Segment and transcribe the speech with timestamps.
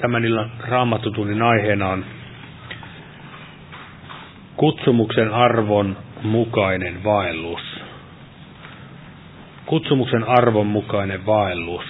[0.00, 2.04] Tämän illan raamattutunnin aiheena on
[4.56, 7.60] kutsumuksen arvon mukainen vaellus.
[9.66, 11.84] Kutsumuksen arvon mukainen vaellus.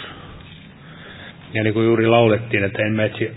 [1.55, 3.31] Ja niin kuin juuri laulettiin, että emme, etsi,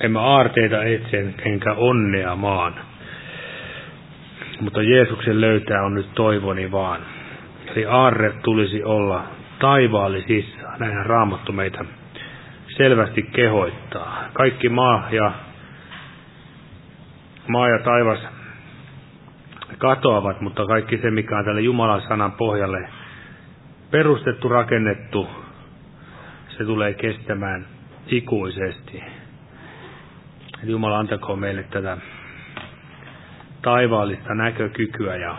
[0.00, 2.74] emme aarteita etsi enkä onnea maan.
[4.60, 7.00] Mutta Jeesuksen löytää on nyt toivoni vaan.
[7.66, 9.24] Eli aarre tulisi olla
[9.58, 10.68] taivaallisissa.
[10.78, 11.84] Näinhän raamattu meitä
[12.76, 14.24] selvästi kehoittaa.
[14.32, 15.32] Kaikki maa ja,
[17.48, 18.18] maa ja taivas
[19.78, 22.88] katoavat, mutta kaikki se, mikä on tälle Jumalan sanan pohjalle
[23.90, 25.28] perustettu, rakennettu,
[26.48, 27.66] se tulee kestämään
[28.06, 29.02] ikuisesti.
[30.62, 31.96] Eli Jumala antakoon meille tätä
[33.62, 35.36] taivaallista näkökykyä ja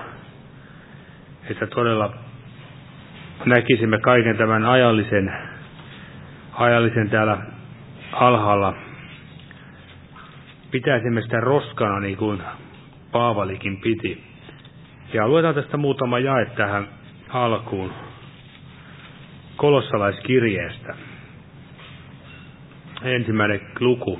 [1.50, 2.14] että todella
[3.46, 5.55] näkisimme kaiken tämän ajallisen
[6.56, 7.38] ajallisen täällä
[8.12, 8.74] alhaalla.
[10.72, 12.42] Pitäisimme sitä roskana niin kuin
[13.12, 14.24] Paavalikin piti.
[15.14, 16.88] Ja luetaan tästä muutama jae tähän
[17.30, 17.92] alkuun
[19.56, 20.96] kolossalaiskirjeestä.
[23.04, 24.20] Ensimmäinen luku.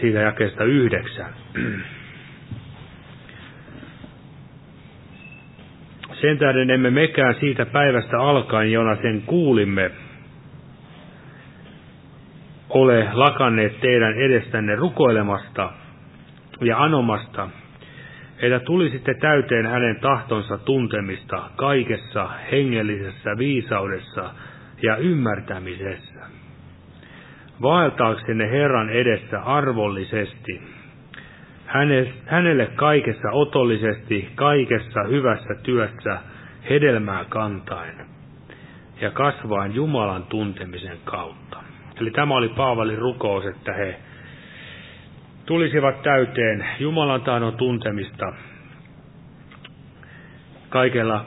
[0.00, 1.34] Siitä jakeesta yhdeksän.
[6.20, 9.90] Sen tähden emme mekään siitä päivästä alkaen, jona sen kuulimme,
[12.68, 15.72] ole lakanneet teidän edestänne rukoilemasta
[16.60, 17.48] ja anomasta,
[18.42, 24.30] että tulisitte täyteen hänen tahtonsa tuntemista kaikessa hengellisessä viisaudessa
[24.82, 26.20] ja ymmärtämisessä.
[27.62, 30.62] Vaeltaaksenne Herran edessä arvollisesti,
[32.26, 36.18] hänelle kaikessa otollisesti, kaikessa hyvässä työssä
[36.70, 38.06] hedelmää kantaen
[39.00, 41.62] ja kasvaen Jumalan tuntemisen kautta.
[42.00, 43.96] Eli tämä oli Paavalin rukous, että he
[45.46, 48.32] tulisivat täyteen Jumalan tahdon tuntemista
[50.68, 51.26] kaikella,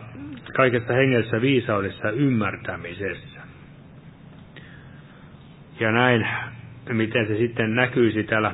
[0.55, 3.41] kaikessa hengessä viisaudessa ymmärtämisessä.
[5.79, 6.27] Ja näin,
[6.89, 8.51] miten se sitten näkyisi täällä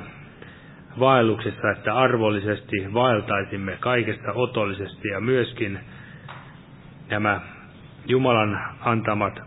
[1.00, 5.80] vaelluksessa, että arvollisesti vaeltaisimme kaikesta otollisesti ja myöskin
[7.10, 7.42] nämä
[8.06, 9.40] Jumalan antamat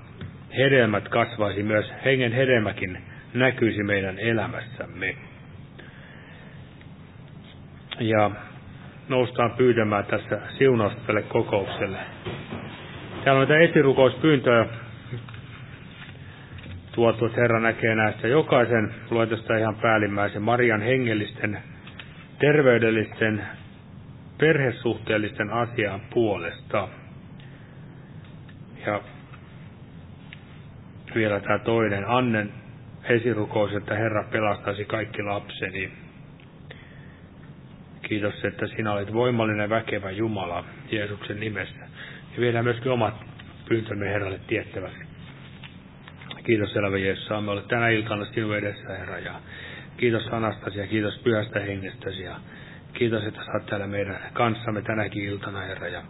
[0.58, 2.98] hedelmät kasvaisi, myös hengen hedelmäkin
[3.34, 5.14] näkyisi meidän elämässämme.
[8.00, 8.30] Ja
[9.08, 11.98] noustaan pyytämään tässä siunausta tälle kokoukselle.
[13.24, 14.66] Täällä on näitä esirukouspyyntöjä
[16.92, 21.58] tuotu, että Herra näkee näistä jokaisen, luen tästä ihan päällimmäisen, Marian hengellisten,
[22.38, 23.46] terveydellisten,
[24.38, 26.88] perhesuhteellisten asian puolesta.
[28.86, 29.00] Ja
[31.14, 32.52] vielä tämä toinen, Annen
[33.04, 35.92] esirukous, että Herra pelastaisi kaikki lapseni.
[38.02, 41.78] Kiitos, että sinä olet voimallinen väkevä Jumala Jeesuksen nimessä.
[42.34, 43.14] Ja vielä myöskin omat
[43.68, 45.11] pyyntömme Herralle tiettäväksi.
[46.44, 49.34] Kiitos elävä Jeesus, saamme olla tänä iltana sinun edessä, Herra, ja
[49.96, 52.36] kiitos sanastasi ja kiitos pyhästä hengestäsi, ja
[52.92, 56.02] kiitos, että saat täällä meidän kanssamme tänäkin iltana, Herra, ja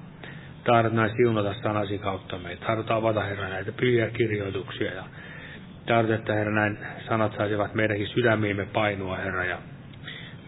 [0.65, 2.66] tahdot näin siunata sanasi kautta meitä.
[2.66, 5.04] Tahdot avata, Herra, näitä pyhiä kirjoituksia, ja
[5.87, 6.78] tahdot, että Herra, näin
[7.09, 9.59] sanat saisivat meidänkin sydämiimme painua, Herra, ja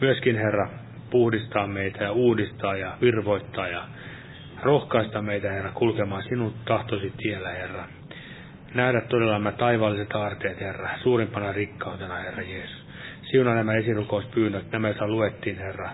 [0.01, 0.69] myöskin, Herra,
[1.11, 3.89] puhdistaa meitä ja uudistaa ja virvoittaa ja
[4.63, 7.85] rohkaista meitä, Herra, kulkemaan sinun tahtosi tiellä, Herra
[8.75, 12.87] nähdä todella nämä taivaalliset aarteet, Herra, suurimpana rikkautena, Herra Jeesus.
[13.23, 15.91] Siunaa nämä esirukouspyynnöt, nämä, joita luettiin, Herra.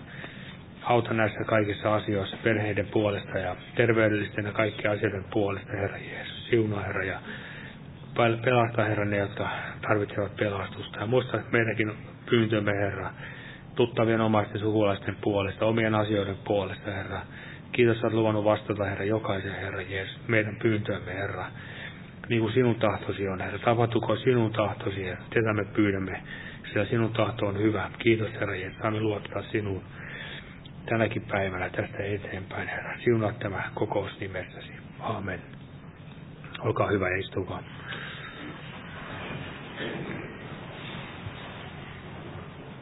[0.82, 6.48] Auta näissä kaikissa asioissa perheiden puolesta ja terveydellisten ja kaikkien asioiden puolesta, Herra Jeesus.
[6.50, 7.20] Siunaa, Herra, ja
[8.44, 9.48] pelasta, Herra, ne, jotka
[9.82, 11.00] tarvitsevat pelastusta.
[11.00, 11.92] Ja muista meidänkin
[12.30, 13.10] pyyntömme, Herra,
[13.74, 17.20] tuttavien omaisten sukulaisten puolesta, omien asioiden puolesta, Herra.
[17.72, 21.46] Kiitos, että olet luvannut vastata, Herra, jokaisen, Herra Jeesus, meidän pyyntöömme, Herra
[22.30, 23.58] niin kuin sinun tahtosi on, Herra.
[23.58, 25.24] Tapahtuko sinun tahtosi, Herra.
[25.34, 26.22] Tätä me pyydämme,
[26.68, 27.90] sillä sinun tahto on hyvä.
[27.98, 29.82] Kiitos, Herra, että saamme luottaa sinuun
[30.86, 32.98] tänäkin päivänä tästä eteenpäin, Herra.
[32.98, 34.72] Siunaa tämä kokous nimessäsi.
[35.00, 35.40] Amen.
[36.60, 37.62] Olkaa hyvä ja istukaa.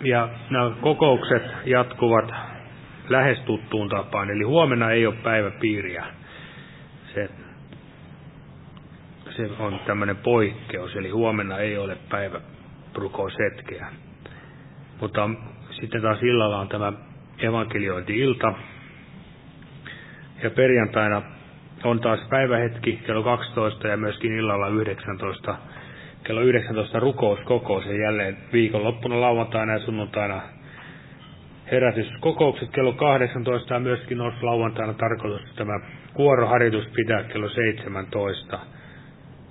[0.04, 2.32] Ja nämä kokoukset jatkuvat
[3.08, 6.04] lähes tuttuun tapaan, eli huomenna ei ole päiväpiiriä.
[7.14, 7.28] Se
[9.38, 12.40] se on tämmöinen poikkeus, eli huomenna ei ole päivä
[12.94, 13.86] rukousetkeä.
[15.00, 15.30] Mutta
[15.70, 16.92] sitten taas illalla on tämä
[17.38, 18.52] evankeliointi-ilta.
[20.42, 21.22] Ja perjantaina
[21.84, 25.56] on taas päivähetki kello 12 ja myöskin illalla 19.
[26.24, 30.42] Kello 19 rukouskokous ja jälleen viikonloppuna lauantaina ja sunnuntaina
[31.72, 35.80] herätyskokoukset kello 18 ja myöskin olisi lauantaina tarkoitus tämä
[36.14, 38.58] kuoroharjoitus pitää kello 17.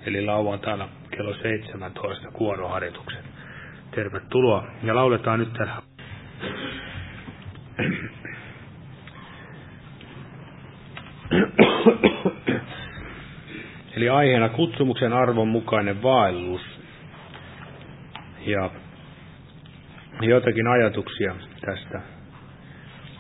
[0.06, 3.24] Eli lauantaina kello 17 kuoroharjoituksen.
[3.92, 4.68] Tervetuloa.
[4.84, 5.82] Ja lauletaan nyt täällä.
[13.96, 16.62] Eli aiheena kutsumuksen arvon mukainen vaellus.
[18.46, 18.70] Ja
[20.22, 21.36] joitakin ajatuksia
[21.66, 22.02] tästä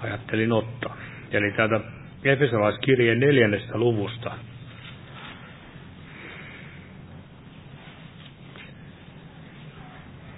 [0.04, 0.98] ajattelin ottaa.
[1.32, 1.80] Eli täältä
[2.24, 4.32] Efesolaiskirjeen neljännestä luvusta.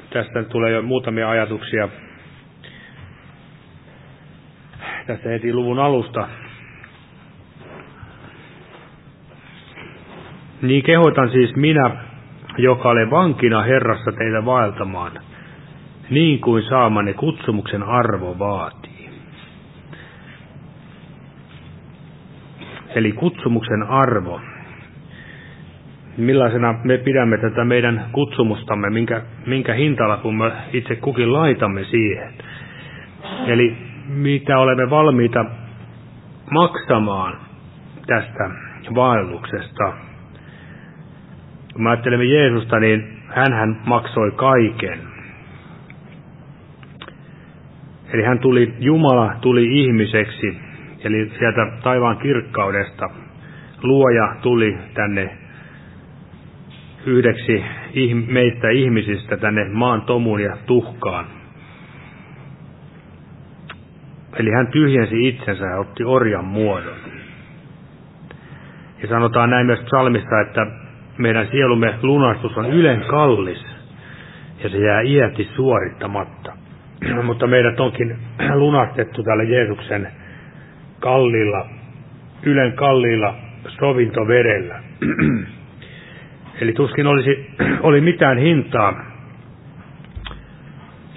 [0.10, 1.90] Tästä tulee jo muutamia ajatuksia
[5.08, 6.28] tästä heti luvun alusta.
[10.62, 11.92] Niin kehotan siis minä,
[12.58, 15.12] joka olen vankina Herrassa teitä vaeltamaan,
[16.10, 19.10] niin kuin saamanne kutsumuksen arvo vaatii.
[22.96, 24.42] Eli kutsumuksen arvo.
[26.20, 32.34] Millaisena me pidämme tätä meidän kutsumustamme, minkä, minkä hintalla kun me itse kukin laitamme siihen.
[33.48, 33.78] Eli
[34.08, 35.46] mitä olemme valmiita
[36.52, 37.38] maksamaan
[38.08, 38.50] tästä
[38.96, 39.94] vaelluksesta.
[41.74, 45.00] Kun me ajattelemme Jeesusta, niin hän maksoi kaiken.
[48.14, 50.58] Eli hän tuli, Jumala tuli ihmiseksi,
[51.04, 53.10] eli sieltä taivaan kirkkaudesta.
[53.84, 55.39] Luoja tuli tänne
[57.06, 57.64] yhdeksi
[58.28, 61.26] meistä ihmisistä tänne maan tomuun ja tuhkaan.
[64.40, 66.98] Eli hän tyhjensi itsensä ja otti orjan muodon.
[69.02, 70.68] Ja sanotaan näin myös psalmista, että
[71.18, 73.66] meidän sielumme lunastus on ylen kallis
[74.64, 76.54] ja se jää iäti suorittamatta.
[77.24, 78.18] Mutta meidät onkin
[78.64, 80.08] lunastettu tällä Jeesuksen
[81.00, 81.70] kalliilla,
[82.44, 83.36] ylen kalliilla
[83.80, 84.80] sovintoverellä.
[86.62, 87.50] Eli tuskin olisi,
[87.88, 89.10] oli mitään hintaa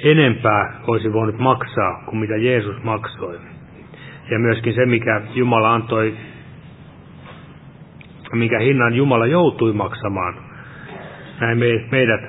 [0.05, 3.39] enempää olisi voinut maksaa kuin mitä Jeesus maksoi.
[4.31, 6.15] Ja myöskin se, mikä Jumala antoi,
[8.33, 10.35] mikä hinnan Jumala joutui maksamaan,
[11.41, 11.59] näin
[11.91, 12.21] meidät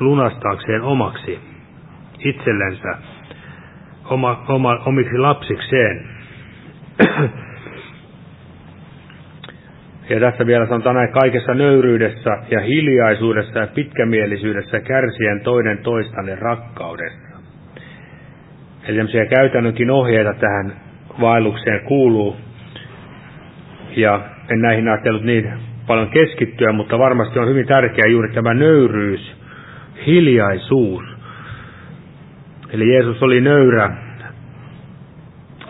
[0.00, 1.38] lunastaakseen omaksi
[2.18, 2.98] itsellensä,
[4.04, 6.08] oma, oma, omiksi lapsikseen.
[10.12, 17.38] Ja tässä vielä sanotaan näin, kaikessa nöyryydessä ja hiljaisuudessa ja pitkämielisyydessä kärsien toinen toistanne rakkaudessa.
[18.84, 20.72] Eli tämmöisiä käytännönkin ohjeita tähän
[21.20, 22.36] vaellukseen kuuluu.
[23.96, 25.52] Ja en näihin ajatellut niin
[25.86, 29.36] paljon keskittyä, mutta varmasti on hyvin tärkeää juuri tämä nöyryys,
[30.06, 31.04] hiljaisuus.
[32.70, 33.96] Eli Jeesus oli nöyrä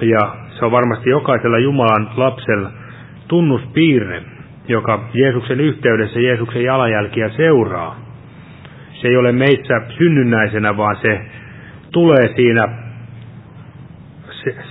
[0.01, 2.71] ja se on varmasti jokaisella Jumalan lapsella
[3.29, 4.32] tunnuspiirre,
[4.69, 7.97] joka Jeesuksen yhteydessä Jeesuksen jalanjälkiä seuraa.
[8.93, 11.21] Se ei ole meissä synnynnäisenä, vaan se
[11.93, 12.69] tulee siinä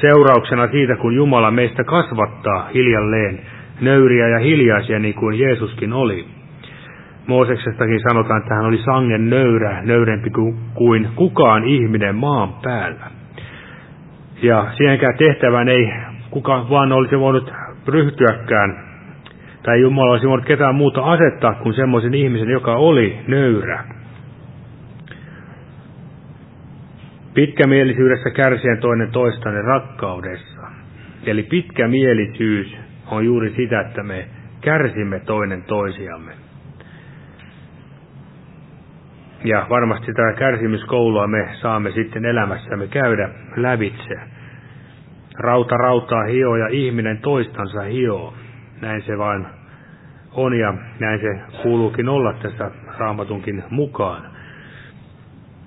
[0.01, 3.39] seurauksena siitä, kun Jumala meistä kasvattaa hiljalleen
[3.81, 6.25] nöyriä ja hiljaisia, niin kuin Jeesuskin oli.
[7.27, 10.29] Mooseksestakin sanotaan, että hän oli sangen nöyrä, nöyrempi
[10.73, 13.11] kuin kukaan ihminen maan päällä.
[14.41, 15.93] Ja siihenkään tehtävään ei
[16.29, 17.53] kukaan vaan olisi voinut
[17.87, 18.90] ryhtyäkään,
[19.63, 23.83] tai Jumala olisi voinut ketään muuta asettaa kuin semmoisen ihmisen, joka oli nöyrä.
[27.33, 30.61] Pitkämielisyydessä kärsien toinen toistanne rakkaudessa.
[31.25, 32.77] Eli pitkämielisyys
[33.07, 34.27] on juuri sitä, että me
[34.61, 36.31] kärsimme toinen toisiamme.
[39.43, 44.15] Ja varmasti tätä kärsimyskoulua me saamme sitten elämässämme käydä lävitse
[45.39, 48.33] Rauta rautaa hio ja ihminen toistansa hio.
[48.81, 49.45] Näin se vain
[50.33, 54.21] on ja näin se kuuluukin olla tässä raamatunkin mukaan.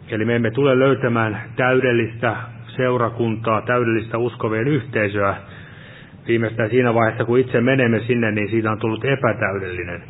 [0.09, 5.37] Eli me emme tule löytämään täydellistä seurakuntaa, täydellistä uskovien yhteisöä.
[6.29, 10.03] Viimeistään siinä vaiheessa, kun itse menemme sinne, niin siitä on tullut epätäydellinen.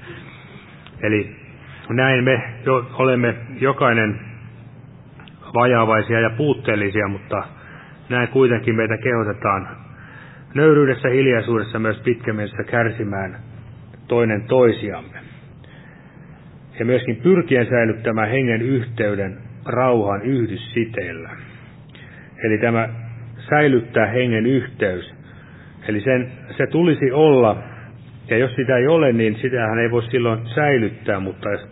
[1.03, 1.37] Eli
[1.91, 4.21] näin me jo olemme jokainen
[5.55, 7.43] vajaavaisia ja puutteellisia, mutta
[8.09, 9.84] näin kuitenkin meitä kehotetaan
[10.55, 13.39] nöyryydessä hiljaisuudessa myös pitkämielessä kärsimään
[14.09, 15.19] toinen toisiamme.
[16.79, 21.31] Ja myöskin pyrkien säilyttämään hengen yhteyden rauhan yhdyssiteellä.
[22.45, 22.89] Eli tämä
[23.51, 25.15] säilyttää hengen yhteys.
[25.89, 27.63] Eli sen, se tulisi olla
[28.31, 31.69] Ja jos sitä ei ole, niin sitähän ei voi silloin säilyttää, mutta jos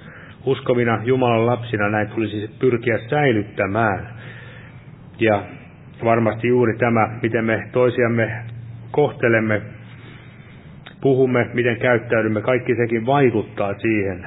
[0.47, 4.09] uskovina Jumalan lapsina näin tulisi pyrkiä säilyttämään.
[5.19, 5.43] Ja
[6.05, 8.43] varmasti juuri tämä, miten me toisiamme
[8.93, 9.63] kohtelemme,
[11.01, 14.27] puhumme, miten käyttäydymme, kaikki sekin vaikuttaa siihen,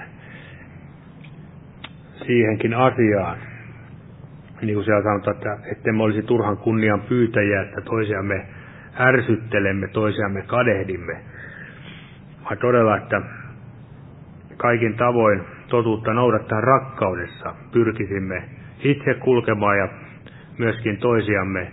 [2.27, 3.37] siihenkin asiaan.
[4.61, 8.45] Niin kuin siellä sanotaan, että ettemme olisi turhan kunnian pyytäjiä, että toisiamme
[8.99, 11.17] ärsyttelemme, toisiamme kadehdimme,
[12.43, 13.21] vaan todella, että
[14.57, 18.43] kaikin tavoin totuutta noudattaa rakkaudessa pyrkisimme
[18.83, 19.87] itse kulkemaan ja
[20.57, 21.71] myöskin toisiamme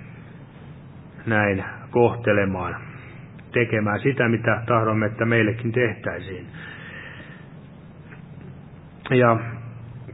[1.27, 2.77] näin kohtelemaan,
[3.53, 6.47] tekemään sitä, mitä tahdomme, että meillekin tehtäisiin.
[9.11, 9.37] Ja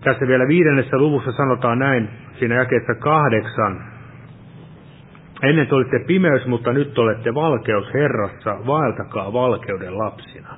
[0.05, 2.09] tässä vielä viidennessä luvussa sanotaan näin,
[2.39, 3.85] siinä jakeessa kahdeksan.
[5.43, 10.49] Ennen te olitte pimeys, mutta nyt olette valkeus Herrassa, vaeltakaa valkeuden lapsina.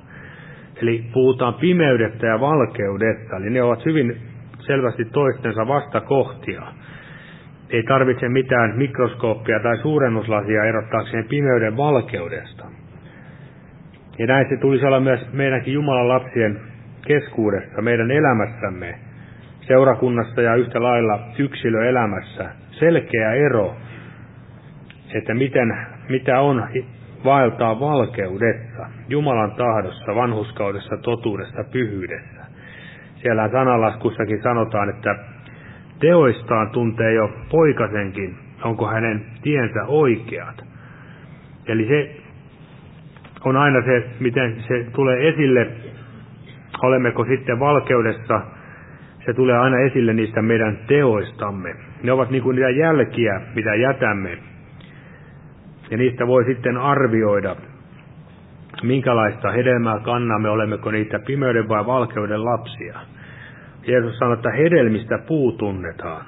[0.81, 4.17] Eli puhutaan pimeydestä ja valkeudesta, eli ne ovat hyvin
[4.59, 6.61] selvästi toistensa vastakohtia.
[7.71, 12.65] Ei tarvitse mitään mikroskooppia tai suurennuslasia erottaakseen pimeyden valkeudesta.
[14.19, 16.59] Ja näin se tulisi olla myös meidänkin Jumalan lapsien
[17.07, 18.95] keskuudessa, meidän elämässämme,
[19.67, 22.49] seurakunnassa ja yhtä lailla yksilöelämässä.
[22.71, 23.75] Selkeä ero,
[25.13, 25.77] että miten,
[26.09, 26.67] mitä on
[27.25, 32.41] vaeltaa valkeudessa, Jumalan tahdossa, vanhuskaudessa, totuudessa, pyhyydessä.
[33.15, 35.15] Siellä sanalaskussakin sanotaan, että
[36.01, 40.61] teoistaan tuntee jo poikasenkin, onko hänen tiensä oikeat.
[41.67, 42.15] Eli se
[43.45, 45.67] on aina se, miten se tulee esille,
[46.83, 48.41] olemmeko sitten valkeudessa,
[49.25, 51.75] se tulee aina esille niistä meidän teoistamme.
[52.03, 54.37] Ne ovat niin kuin niitä jälkiä, mitä jätämme
[55.91, 57.55] ja niistä voi sitten arvioida,
[58.83, 62.99] minkälaista hedelmää kannamme, olemmeko niitä pimeyden vai valkeuden lapsia.
[63.87, 66.25] Jeesus sanoi, että hedelmistä puu tunnetaan.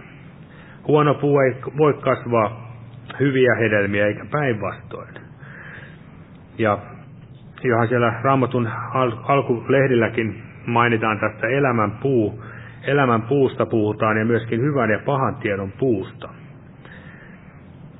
[0.87, 2.77] Huono puu ei voi kasvaa
[3.19, 5.13] hyviä hedelmiä eikä päinvastoin.
[6.57, 6.77] Ja
[7.63, 8.69] johan siellä Raamatun
[9.27, 12.43] alkulehdilläkin mainitaan tästä elämän puu,
[12.87, 16.29] elämän puusta puhutaan ja myöskin hyvän ja pahan tiedon puusta.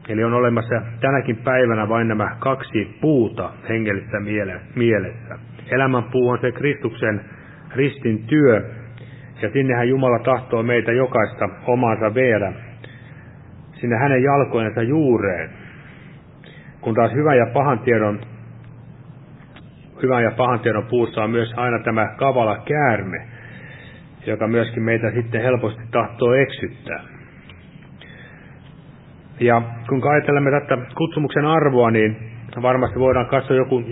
[0.10, 4.20] Eli on olemassa tänäkin päivänä vain nämä kaksi puuta hengellisessä
[4.76, 5.40] mielessä.
[5.72, 7.22] Elämän puu on se Kristuksen
[7.76, 8.70] ristin työ,
[9.44, 12.54] ja sinnehän Jumala tahtoo meitä jokaista omaansa viedä,
[13.74, 15.50] sinne hänen jalkojensa juureen.
[16.82, 18.20] Kun taas hyvän ja pahan tiedon,
[20.04, 23.28] hyvän ja pahan tiedon puussa on myös aina tämä kavala käärme,
[24.26, 27.04] joka myöskin meitä sitten helposti tahtoo eksyttää.
[29.40, 32.18] Ja kun ajattelemme tätä kutsumuksen arvoa, niin
[32.62, 33.84] varmasti voidaan katsoa joku,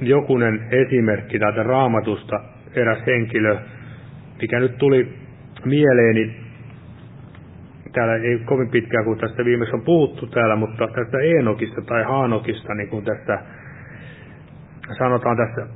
[0.00, 2.40] jokunen esimerkki täältä raamatusta,
[2.74, 3.56] eräs henkilö,
[4.40, 5.14] mikä nyt tuli
[5.64, 6.36] mieleeni,
[7.92, 12.74] täällä ei kovin pitkään kuin tästä viimeksi on puhuttu täällä, mutta tästä Eenokista tai Haanokista,
[12.74, 13.38] niin kuin tässä
[14.98, 15.66] sanotaan tässä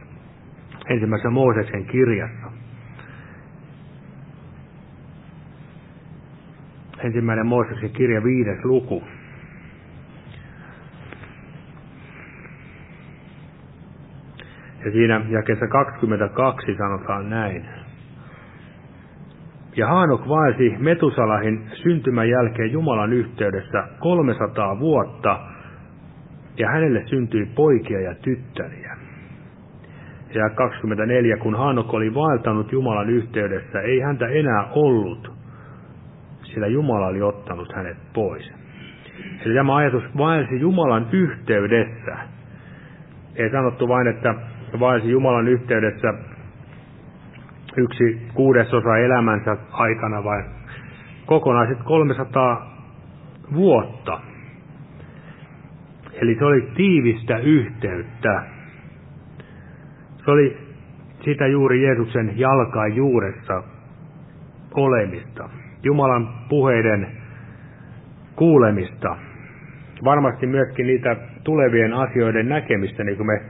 [0.94, 2.64] ensimmäisessä Mooseksen kirjassa.
[7.04, 9.02] ensimmäinen Mooseksen kirja viides luku.
[14.84, 17.83] Ja siinä jakessa 22 sanotaan näin.
[19.76, 25.40] Ja Haanok vaelsi Metusalahin syntymän jälkeen Jumalan yhteydessä 300 vuotta,
[26.58, 28.96] ja hänelle syntyi poikia ja tyttäriä.
[30.34, 35.32] Ja 24, kun Haanok oli vaeltanut Jumalan yhteydessä, ei häntä enää ollut,
[36.42, 38.52] sillä Jumala oli ottanut hänet pois.
[39.44, 42.16] Eli tämä ajatus vaelsi Jumalan yhteydessä.
[43.36, 44.34] Ei sanottu vain, että
[44.80, 46.14] vaelsi Jumalan yhteydessä
[47.76, 50.42] yksi kuudesosa elämänsä aikana, vai
[51.26, 52.74] kokonaiset 300
[53.54, 54.20] vuotta.
[56.12, 58.42] Eli se oli tiivistä yhteyttä.
[60.24, 60.56] Se oli
[61.24, 63.62] sitä juuri Jeesuksen jalkain juuressa
[64.74, 65.48] olemista.
[65.82, 67.06] Jumalan puheiden
[68.36, 69.16] kuulemista.
[70.04, 73.42] Varmasti myöskin niitä tulevien asioiden näkemistä, niin kuin me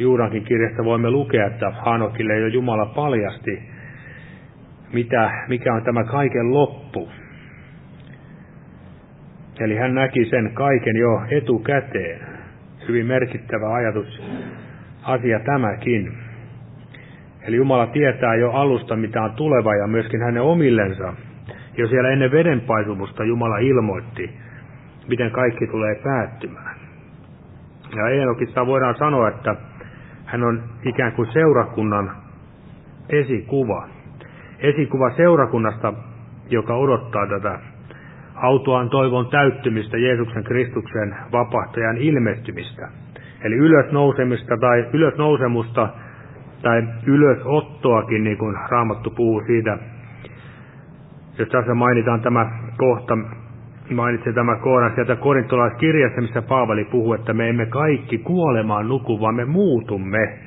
[0.00, 3.62] Juudankin kirjasta voimme lukea, että Hanokille jo Jumala paljasti,
[4.92, 7.08] mitä, mikä on tämä kaiken loppu.
[9.60, 12.20] Eli hän näki sen kaiken jo etukäteen.
[12.88, 14.22] Hyvin merkittävä ajatus,
[15.02, 16.12] asia tämäkin.
[17.42, 21.14] Eli Jumala tietää jo alusta, mitä on tuleva ja myöskin hänen omillensa
[21.76, 24.30] jo siellä ennen vedenpaisumusta Jumala ilmoitti,
[25.08, 26.76] miten kaikki tulee päättymään.
[27.96, 29.69] Ja Eenokissa voidaan sanoa, että
[30.30, 32.10] hän on ikään kuin seurakunnan
[33.08, 33.88] esikuva.
[34.58, 35.92] Esikuva seurakunnasta,
[36.50, 37.58] joka odottaa tätä
[38.34, 42.88] autoan toivon täyttymistä Jeesuksen Kristuksen vapahtajan ilmestymistä.
[43.44, 45.88] Eli ylösnousemista tai ylösnousemusta
[46.62, 49.78] tai ylösottoakin, niin kuin Raamattu puhuu siitä.
[51.38, 53.18] Jos tässä mainitaan tämä kohta,
[53.94, 59.34] mainitsen tämä kohdan sieltä korintolaiskirjassa, missä Paavali puhuu, että me emme kaikki kuolemaan nuku, vaan
[59.34, 60.38] me muutumme.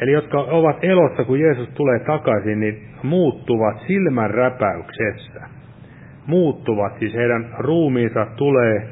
[0.00, 5.40] Eli jotka ovat elossa, kun Jeesus tulee takaisin, niin muuttuvat silmän räpäyksessä.
[6.26, 8.88] Muuttuvat, siis heidän ruumiinsa tulee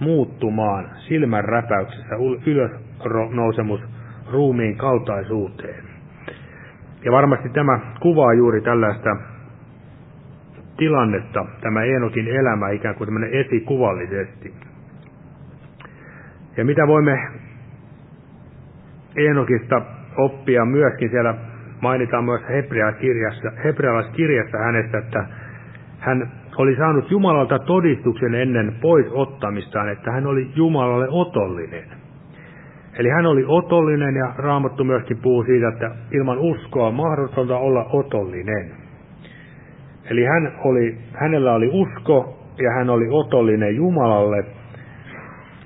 [0.00, 2.16] muuttumaan silmän räpäyksessä
[2.46, 3.80] ylösnousemus
[4.32, 5.84] ruumiin kaltaisuuteen.
[7.04, 9.16] Ja varmasti tämä kuvaa juuri tällaista
[10.76, 14.54] tilannetta, tämä Eenokin elämä ikään kuin tämmöinen esikuvallisesti.
[16.56, 17.28] Ja mitä voimme
[19.16, 19.82] Eenokista
[20.16, 21.34] oppia myöskin siellä
[21.80, 22.42] mainitaan myös
[23.64, 25.24] hebrealaiskirjassa, hänestä, että
[25.98, 31.84] hän oli saanut Jumalalta todistuksen ennen pois ottamistaan, että hän oli Jumalalle otollinen.
[32.98, 37.84] Eli hän oli otollinen ja Raamattu myöskin puhuu siitä, että ilman uskoa on mahdotonta olla
[37.92, 38.81] otollinen.
[40.10, 44.44] Eli hän oli, hänellä oli usko ja hän oli otollinen Jumalalle.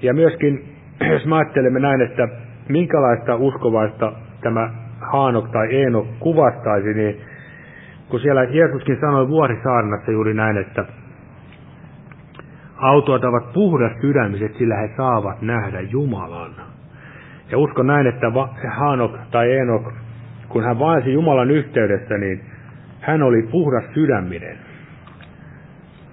[0.02, 0.64] Ja myöskin,
[1.12, 2.28] jos me ajattelemme näin, että
[2.68, 7.20] minkälaista uskovaista tämä Haanok tai Eeno kuvastaisi, niin
[8.08, 10.84] kun siellä Jeesuskin sanoi vuorisaarnassa juuri näin, että
[12.76, 16.54] autoat ovat puhdas sydämiset, sillä he saavat nähdä Jumalan.
[17.50, 18.26] Ja uskon näin, että
[18.76, 19.92] Haanok tai Eenok,
[20.48, 22.40] kun hän vaelsi Jumalan yhteydessä, niin
[23.06, 24.58] hän oli puhdas sydäminen.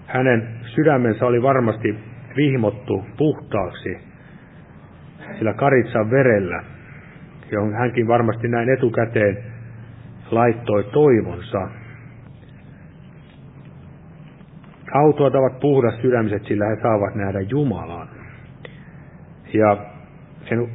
[0.07, 1.95] Hänen sydämensä oli varmasti
[2.37, 3.97] vihmottu puhtaaksi
[5.37, 6.63] sillä karitsan verellä,
[7.51, 9.37] johon hänkin varmasti näin etukäteen
[10.31, 11.67] laittoi toivonsa.
[14.93, 18.07] Autoat ovat puhdas sydämiset, sillä he saavat nähdä Jumalan.
[19.53, 19.77] Ja
[20.51, 20.67] en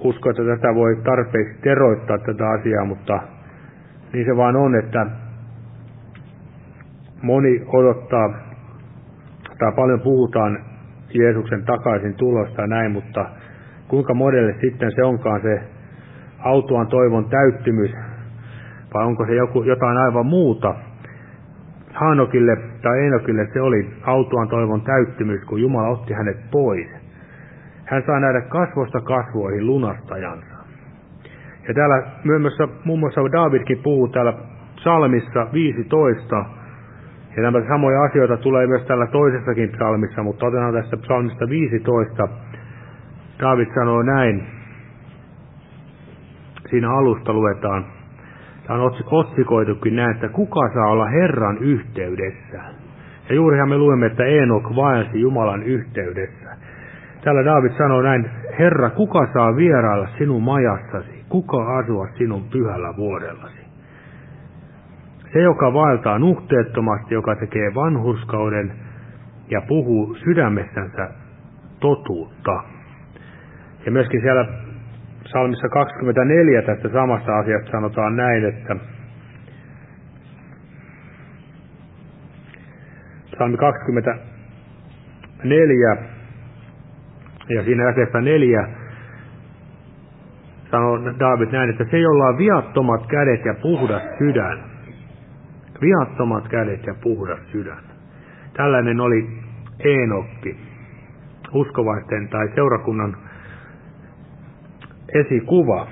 [0.00, 3.31] usko, että tätä voi tarpeeksi teroittaa tätä asiaa, mutta
[4.12, 5.06] niin se vaan on, että
[7.22, 8.28] moni odottaa,
[9.58, 10.58] tai paljon puhutaan
[11.14, 13.26] Jeesuksen takaisin tulosta ja näin, mutta
[13.88, 15.62] kuinka monelle sitten se onkaan se
[16.38, 17.90] autoan toivon täyttymys,
[18.94, 20.74] vai onko se joku, jotain aivan muuta.
[21.94, 26.86] Hanokille tai Enokille se oli autoan toivon täyttymys, kun Jumala otti hänet pois.
[27.84, 30.51] Hän saa nähdä kasvosta kasvoihin lunastajansa.
[31.68, 34.32] Ja täällä myöhemmässä muun muassa Davidkin puhuu täällä
[34.76, 36.44] psalmissa 15,
[37.36, 42.28] ja nämä samoja asioita tulee myös täällä toisessakin psalmissa, mutta otetaan tästä psalmista 15.
[43.40, 44.46] David sanoo näin,
[46.70, 47.84] siinä alusta luetaan,
[48.66, 52.62] tämä on otsikoitukin näin, että kuka saa olla Herran yhteydessä.
[53.28, 56.56] Ja juurihan me luemme, että Eenok vaelsi Jumalan yhteydessä.
[57.24, 61.11] Täällä David sanoo näin, Herra, kuka saa vierailla sinun majassasi?
[61.32, 63.62] Kuka asua sinun pyhällä vuodellasi?
[65.32, 68.72] Se, joka vaeltaa nuhteettomasti, joka tekee vanhurskauden
[69.50, 71.10] ja puhuu sydämessänsä
[71.80, 72.62] totuutta.
[73.86, 74.46] Ja myöskin siellä
[75.24, 78.76] Salmissa 24 tästä samasta asiasta sanotaan näin, että
[83.38, 85.96] Salmi 24
[87.48, 88.81] ja siinä jakeessa neljä
[90.72, 94.58] sanoo David näin, että se, jolla on viattomat kädet ja puhdas sydän,
[95.80, 97.82] viattomat kädet ja puhdas sydän.
[98.56, 99.28] Tällainen oli
[99.84, 100.56] Eenokki,
[101.52, 103.16] uskovaisten tai seurakunnan
[105.14, 105.86] esikuva.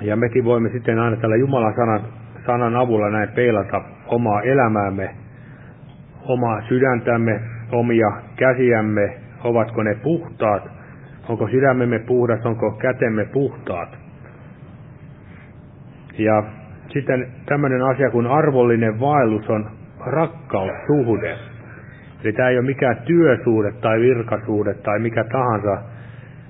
[0.00, 5.10] Ja mekin voimme sitten aina tällä Jumalan sanan, sanan avulla näin peilata omaa elämäämme,
[6.28, 7.40] omaa sydäntämme,
[7.72, 10.62] omia käsiämme, ovatko ne puhtaat,
[11.28, 13.88] onko sydämemme puhdas, onko kätemme puhtaat.
[16.18, 16.42] Ja
[16.88, 19.70] sitten tämmöinen asia kuin arvollinen vaellus on
[20.06, 21.36] rakkaussuhde.
[22.24, 25.82] Eli tämä ei ole mikään työsuhde tai virkasuhde tai mikä tahansa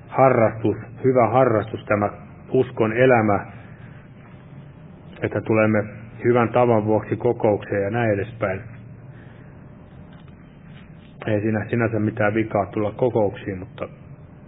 [0.07, 2.09] harrastus, hyvä harrastus, tämä
[2.49, 3.39] uskon elämä,
[5.21, 5.83] että tulemme
[6.23, 8.61] hyvän tavan vuoksi kokoukseen ja näin edespäin.
[11.27, 13.87] Ei siinä sinänsä mitään vikaa tulla kokouksiin, mutta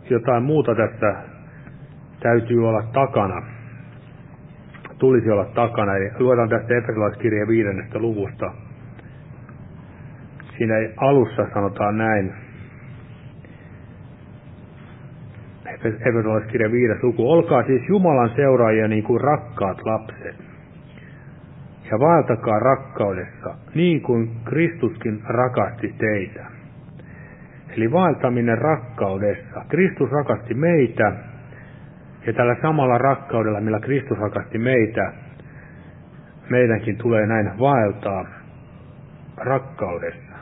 [0.09, 1.15] jotain muuta tässä
[2.19, 3.41] täytyy olla takana
[5.03, 5.95] tulisi olla takana.
[5.95, 8.51] Eli luetaan tästä Efesolaiskirjan viidennestä luvusta.
[10.57, 12.33] Siinä alussa sanotaan näin.
[16.09, 17.31] Efesolaiskirjan viides luku.
[17.31, 20.42] Olkaa siis Jumalan seuraajia niin kuin rakkaat lapset.
[21.93, 26.45] Ja vaeltakaa rakkaudessa, niin kuin Kristuskin rakasti teitä.
[27.77, 29.65] Eli vaeltaminen rakkaudessa.
[29.69, 31.13] Kristus rakasti meitä,
[32.27, 35.13] ja tällä samalla rakkaudella, millä Kristus rakasti meitä,
[36.49, 38.25] meidänkin tulee näin vaeltaa
[39.37, 40.33] rakkaudessa.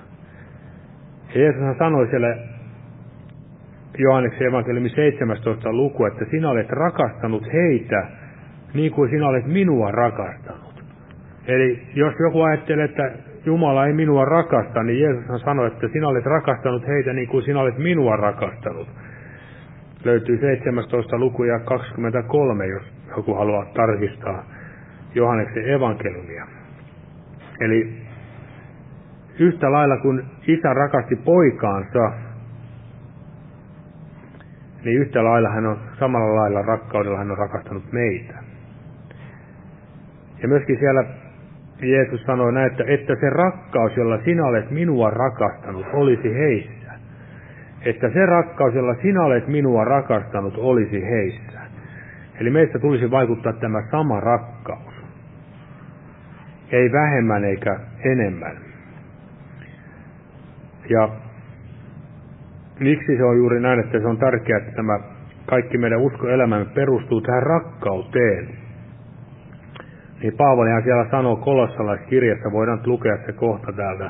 [1.36, 2.38] Ja Jeesus sanoi siellä
[3.98, 5.74] Johanneksen evankeliumi 17.
[5.74, 8.08] luku, että sinä olet rakastanut heitä
[8.74, 10.61] niin kuin sinä olet minua rakastanut.
[11.48, 13.12] Eli jos joku ajattelee, että
[13.46, 17.60] Jumala ei minua rakasta, niin Jeesus sanoi, että sinä olet rakastanut heitä niin kuin sinä
[17.60, 18.88] olet minua rakastanut.
[20.04, 21.18] Löytyy 17.
[21.18, 22.84] luku ja 23, jos
[23.18, 24.44] joku haluaa tarkistaa
[25.16, 26.48] Johanneksen evankeliumia.
[27.60, 28.02] Eli
[29.40, 32.12] yhtä lailla kuin isä rakasti poikaansa,
[34.86, 38.34] niin yhtä lailla hän on samalla lailla rakkaudella hän on rakastanut meitä.
[40.42, 41.21] Ja myöskin siellä
[41.82, 46.92] Jeesus sanoi näin, että, että se rakkaus, jolla sinä olet minua rakastanut, olisi heissä.
[47.86, 51.60] Että se rakkaus, jolla sinä olet minua rakastanut, olisi heissä.
[52.40, 54.94] Eli meistä tulisi vaikuttaa tämä sama rakkaus.
[56.72, 58.58] Ei vähemmän eikä enemmän.
[60.90, 61.10] Ja
[62.80, 65.00] miksi se on juuri näin, että se on tärkeää, että tämä
[65.46, 68.61] kaikki meidän uskoelämämme perustuu tähän rakkauteen.
[70.22, 74.10] Niin Paavalihan siellä sanoo kolossalaiskirjassa, voidaan lukea se kohta täältä,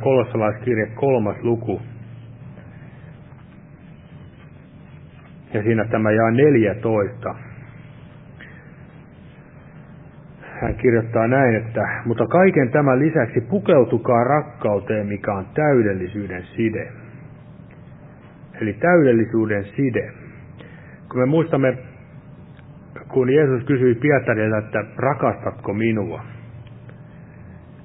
[0.00, 1.82] kolossalaiskirje kolmas luku.
[5.54, 7.34] Ja siinä tämä jää 14.
[10.60, 16.92] Hän kirjoittaa näin, että mutta kaiken tämän lisäksi pukeutukaa rakkauteen, mikä on täydellisyyden side.
[18.60, 20.12] Eli täydellisyyden side.
[21.08, 21.78] Kun me muistamme
[23.12, 26.20] kun Jeesus kysyi Pietarilta, että rakastatko minua?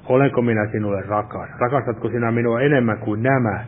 [0.10, 1.50] Olenko minä sinulle rakas?
[1.60, 3.66] Rakastatko sinä minua enemmän kuin nämä?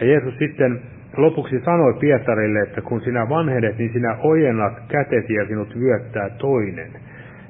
[0.00, 0.80] Ja Jeesus sitten
[1.16, 6.90] lopuksi sanoi Pietarille, että kun sinä vanhenet, niin sinä ojennat kätesi ja sinut vyöttää toinen.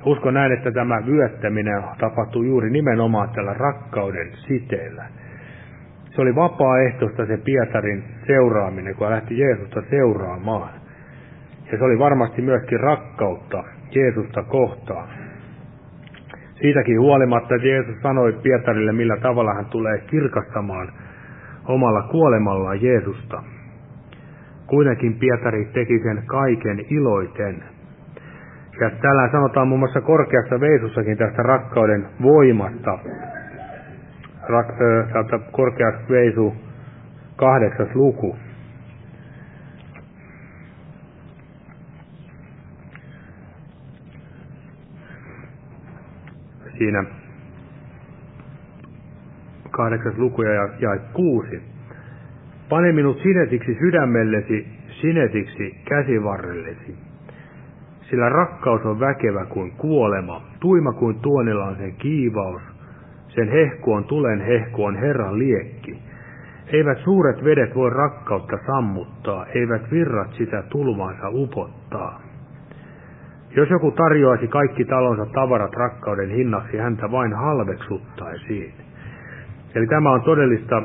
[0.05, 5.05] Uskon näin, että tämä vyöttäminen tapahtuu juuri nimenomaan tällä rakkauden siteellä.
[6.11, 10.80] Se oli vapaaehtoista se Pietarin seuraaminen, kun hän lähti Jeesusta seuraamaan.
[11.73, 15.09] Ja se oli varmasti myöskin rakkautta Jeesusta kohtaan.
[16.61, 20.93] Siitäkin huolimatta, Jeesus sanoi Pietarille, millä tavalla hän tulee kirkastamaan
[21.65, 23.43] omalla kuolemallaan Jeesusta.
[24.67, 27.63] Kuitenkin Pietari teki sen kaiken iloiten.
[28.81, 32.99] Ja täällä sanotaan muun muassa korkeassa veisussakin tästä rakkauden voimasta.
[34.49, 36.55] Rak, äh, korkeas veisu,
[37.37, 38.37] kahdeksas luku.
[46.81, 47.05] Siinä
[49.71, 51.63] kahdeksas luku ja, ja kuusi.
[52.69, 54.69] Pane minut sinetiksi sydämellesi,
[55.01, 56.97] sinetiksi käsivarrellesi.
[58.11, 62.63] Sillä rakkaus on väkevä kuin kuolema, tuima kuin tuonilla on sen kiivaus.
[63.29, 66.03] Sen hehku on tulen hehku on Herran liekki.
[66.73, 72.30] Eivät suuret vedet voi rakkautta sammuttaa, eivät virrat sitä tulmaansa upottaa.
[73.57, 78.75] Jos joku tarjoaisi kaikki talonsa tavarat rakkauden hinnaksi, häntä vain halveksuttaisiin.
[79.75, 80.83] Eli tämä on todellista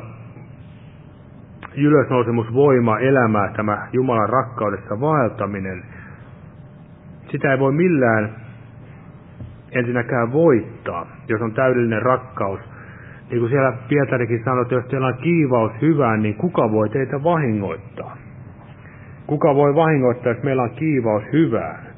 [1.76, 5.82] ylösnousemusvoima elämää, tämä Jumalan rakkaudessa vaeltaminen.
[7.30, 8.30] Sitä ei voi millään
[9.72, 12.60] ensinnäkään voittaa, jos on täydellinen rakkaus.
[13.30, 17.22] Niin kuin siellä Pietarikin sanoi, että jos teillä on kiivaus hyvään, niin kuka voi teitä
[17.24, 18.16] vahingoittaa?
[19.26, 21.95] Kuka voi vahingoittaa, jos meillä on kiivaus hyvään?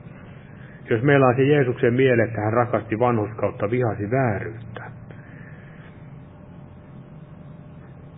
[0.91, 4.85] Jos meillä on se Jeesuksen miele, että hän rakasti vanhuskautta, vihasi vääryyttä.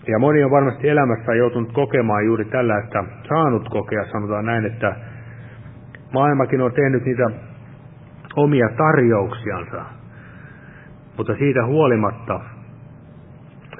[0.08, 4.96] Ja moni on varmasti elämässä joutunut kokemaan juuri tällaista, saanut kokea, sanotaan näin, että
[6.12, 7.30] maailmakin on tehnyt niitä
[8.36, 9.84] omia tarjouksiansa.
[11.16, 12.40] Mutta siitä huolimatta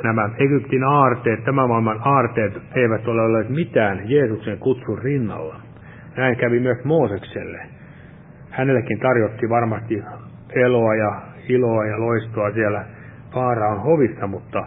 [0.03, 5.61] nämä Egyptin aarteet, tämän maailman aarteet eivät ole olleet mitään Jeesuksen kutsun rinnalla.
[6.17, 7.80] Näin kävi myös Moosekselle
[8.61, 10.03] hänellekin tarjotti varmasti
[10.55, 12.85] eloa ja iloa ja loistoa siellä
[13.35, 14.67] Faaraan hovissa, mutta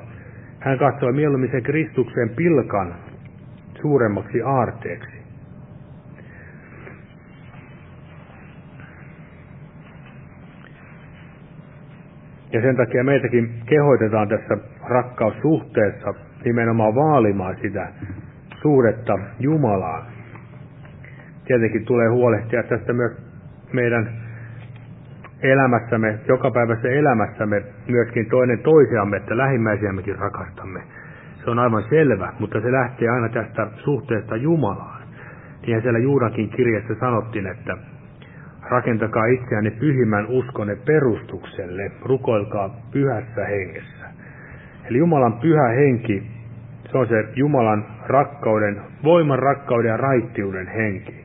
[0.60, 2.96] hän katsoi mieluummin sen Kristuksen pilkan
[3.82, 5.24] suuremmaksi aarteeksi.
[12.54, 14.58] Ja sen takia meitäkin kehoitetaan tässä
[14.90, 16.14] rakkaussuhteessa
[16.46, 17.88] nimenomaan vaalimaan sitä
[18.62, 20.04] suhdetta Jumalaan.
[21.46, 23.33] Tietenkin tulee huolehtia tästä myös
[23.74, 24.10] meidän
[25.42, 30.82] elämässämme, jokapäiväisessä elämässämme myöskin toinen toisiamme, että lähimmäisiämmekin rakastamme.
[31.44, 35.04] Se on aivan selvä, mutta se lähtee aina tästä suhteesta Jumalaan.
[35.68, 37.78] Niin siellä Juudankin kirjassa sanottiin, että
[38.70, 44.06] rakentakaa itseänne pyhimmän uskonne perustukselle, rukoilkaa pyhässä hengessä.
[44.86, 46.24] Eli Jumalan pyhä henki,
[46.92, 51.23] se on se Jumalan rakkauden, voiman rakkauden ja raittiuden henki.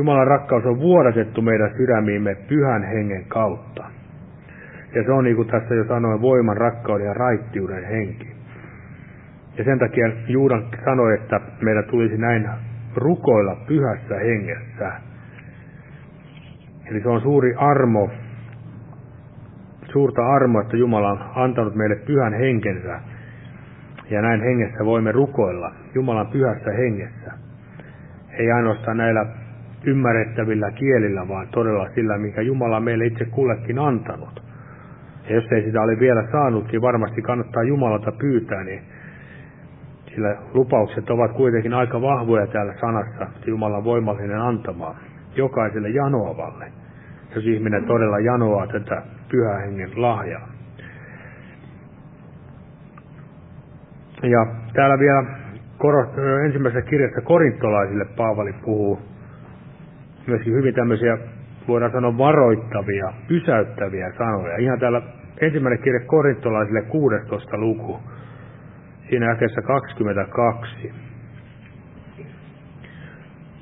[0.00, 3.84] Jumalan rakkaus on vuodatettu meidän sydämiimme pyhän hengen kautta.
[4.94, 8.28] Ja se on niin kuin tässä jo sanoin, voiman, rakkauden ja raittiuden henki.
[9.58, 12.48] Ja sen takia Juudan sanoi, että meidän tulisi näin
[12.96, 14.92] rukoilla pyhässä hengessä.
[16.90, 18.10] Eli se on suuri armo,
[19.92, 23.00] suurta armoa, että Jumala on antanut meille pyhän henkensä.
[24.10, 27.32] Ja näin hengessä voimme rukoilla, Jumalan pyhässä hengessä.
[28.38, 29.26] Ei ainoastaan näillä
[29.84, 34.42] ymmärrettävillä kielillä, vaan todella sillä, mikä Jumala meille itse kullekin antanut.
[35.28, 38.82] Ja jos ei sitä ole vielä saanut, niin varmasti kannattaa Jumalalta pyytää, niin
[40.14, 44.96] sillä lupaukset ovat kuitenkin aika vahvoja täällä sanassa, että Jumala on voimallinen antamaan
[45.36, 46.72] jokaiselle janoavalle,
[47.34, 50.48] jos ihminen todella janoaa tätä pyhän hengen lahjaa.
[54.22, 55.24] Ja täällä vielä
[56.44, 59.09] ensimmäisessä kirjassa korintolaisille Paavali puhuu
[60.30, 61.18] myöskin hyvin tämmöisiä,
[61.68, 64.56] voidaan sanoa varoittavia, pysäyttäviä sanoja.
[64.56, 65.02] Ihan täällä
[65.40, 68.00] ensimmäinen kirja korintolaisille 16 luku,
[69.08, 70.92] siinä jakeessa 22.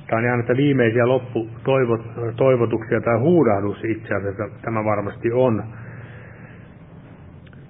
[0.06, 5.64] Tämä on ihan näitä viimeisiä lopputoivotuksia tai huudahdus itse asiassa, tämä varmasti on.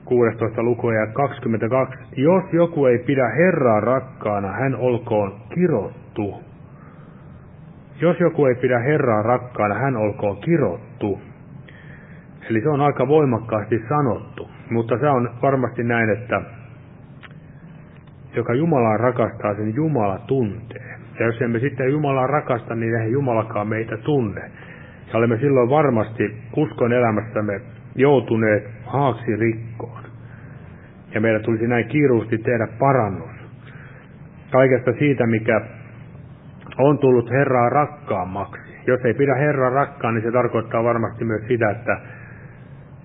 [0.05, 1.99] 16 luku ja 22.
[2.17, 6.48] Jos joku ei pidä Herraa rakkaana, hän olkoon kirottu.
[8.01, 11.21] Jos joku ei pidä Herraa rakkaana, hän olkoon kirottu.
[12.51, 16.43] Eli se on aika voimakkaasti sanottu, mutta se on varmasti näin, että
[18.37, 20.99] joka Jumalaa rakastaa, sen Jumala tuntee.
[21.19, 24.41] Ja jos emme sitten Jumalaa rakasta, niin eihän Jumalakaan meitä tunne.
[25.13, 27.61] Ja olemme silloin varmasti uskon elämässämme
[27.95, 30.03] joutuneet haaksi rikkoon.
[31.15, 33.31] Ja meidän tulisi näin kiiruusti tehdä parannus.
[34.51, 35.61] Kaikesta siitä, mikä
[36.79, 38.63] on tullut Herraa rakkaammaksi.
[38.87, 42.01] Jos ei pidä Herraa rakkaan, niin se tarkoittaa varmasti myös sitä, että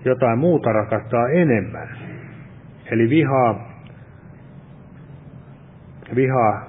[0.04, 1.88] jotain muuta rakastaa enemmän.
[2.90, 3.68] Eli vihaa,
[6.14, 6.64] vihaa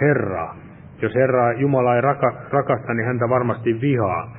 [0.00, 0.56] Herraa.
[1.02, 4.36] Jos Herraa Jumala ei raka, rakasta, niin häntä varmasti vihaa.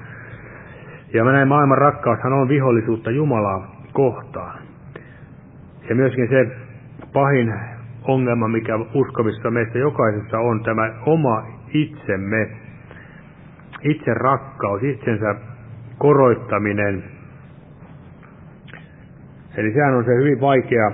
[1.14, 4.60] Ja näin maailman rakkaushan on vihollisuutta Jumalaa kohtaan.
[5.90, 6.48] Ja myöskin se
[7.14, 7.54] pahin
[8.08, 12.50] ongelma, mikä uskovissa meistä jokaisessa on, tämä oma itsemme,
[13.82, 15.36] itse rakkaus, itsensä
[15.98, 17.04] koroittaminen.
[19.58, 20.92] Eli sehän on se hyvin vaikea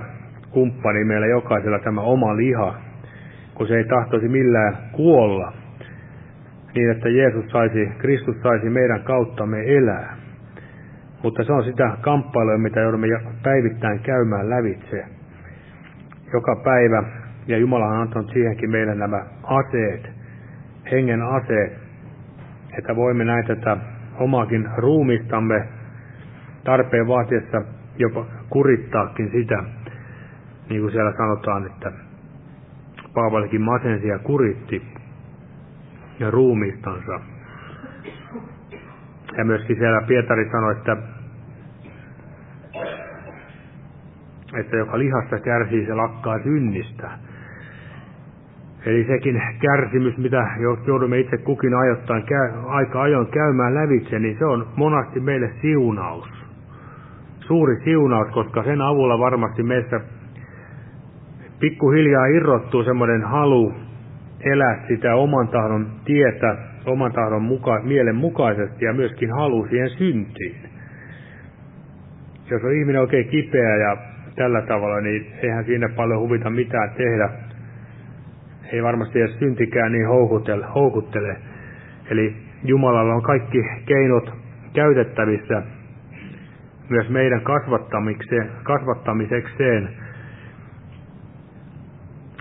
[0.50, 2.74] kumppani meillä jokaisella tämä oma liha,
[3.54, 5.52] kun se ei tahtoisi millään kuolla,
[6.74, 10.16] niin että Jeesus saisi, Kristus saisi meidän kauttamme elää.
[11.22, 13.06] Mutta se on sitä kamppailua, mitä joudumme
[13.42, 15.04] päivittäin käymään lävitse.
[16.32, 17.02] Joka päivä,
[17.46, 20.19] ja Jumala on antanut siihenkin meille nämä aseet,
[20.90, 21.72] hengen aseet,
[22.78, 23.76] että voimme näin tätä
[24.18, 25.68] omaakin ruumistamme
[26.64, 27.62] tarpeen vaatiessa
[27.98, 29.64] jopa kurittaakin sitä,
[30.68, 31.92] niin kuin siellä sanotaan, että
[33.14, 34.82] Paavalikin masensi ja kuritti
[36.20, 37.20] ja ruumistansa.
[39.36, 40.96] Ja myöskin siellä Pietari sanoi, että,
[44.60, 47.10] että joka lihasta kärsii, se lakkaa synnistä.
[48.86, 50.48] Eli sekin kärsimys, mitä
[50.86, 52.24] joudumme itse kukin ajoittain,
[52.66, 56.28] aika ajoin käymään lävitse, niin se on monasti meille siunaus.
[57.40, 60.00] Suuri siunaus, koska sen avulla varmasti meistä
[61.60, 63.74] pikkuhiljaa irrottuu semmoinen halu
[64.44, 70.56] elää sitä oman tahdon tietä, oman tahdon muka, mielen mukaisesti ja myöskin halu siihen syntiin.
[72.50, 73.96] Jos on ihminen oikein kipeä ja
[74.36, 77.49] tällä tavalla, niin eihän siinä paljon huvita mitään tehdä
[78.72, 80.66] ei varmasti edes syntikään niin houkuttele.
[80.74, 81.36] houkuttele.
[82.10, 84.32] Eli Jumalalla on kaikki keinot
[84.74, 85.62] käytettävissä
[86.88, 87.42] myös meidän
[88.62, 89.88] kasvattamisekseen,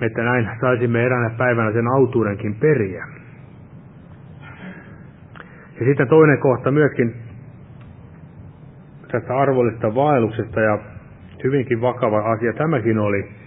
[0.01, 3.05] että näin saisimme eräänä päivänä sen autuudenkin periä.
[5.79, 7.15] Ja sitten toinen kohta myöskin
[9.11, 10.79] tästä arvollisesta vaelluksesta ja
[11.43, 13.38] hyvinkin vakava asia tämäkin oli.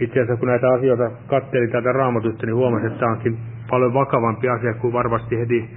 [0.00, 3.38] Itse asiassa kun näitä asioita katselin tätä raamatusta, niin huomasin, että tämä onkin
[3.70, 5.70] paljon vakavampi asia kuin varmasti heti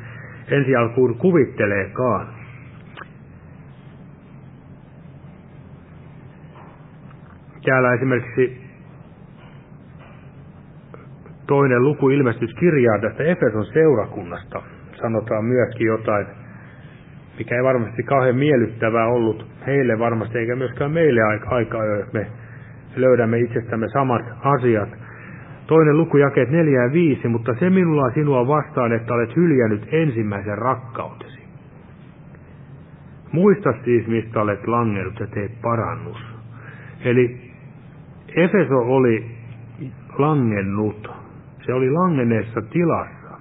[0.48, 2.28] ensi alkuun kuvitteleekaan.
[7.66, 8.62] Täällä esimerkiksi
[11.48, 14.62] toinen luku ilmestyskirjaa tästä Efeson seurakunnasta.
[15.02, 16.26] Sanotaan myöskin jotain,
[17.38, 22.28] mikä ei varmasti kauhean miellyttävää ollut heille varmasti, eikä myöskään meille aikaa, jos me
[22.96, 24.90] löydämme itsestämme samat asiat.
[25.68, 30.58] Toinen luku jakeet 4 ja 5, mutta se minulla sinua vastaan, että olet hyljännyt ensimmäisen
[30.58, 31.44] rakkautesi.
[33.32, 36.18] Muista siis, mistä olet langennut ja teet parannus.
[37.06, 37.52] Eli
[38.36, 39.26] Efeso oli
[40.18, 41.12] langennut.
[41.66, 43.38] Se oli langenneessa tilassa.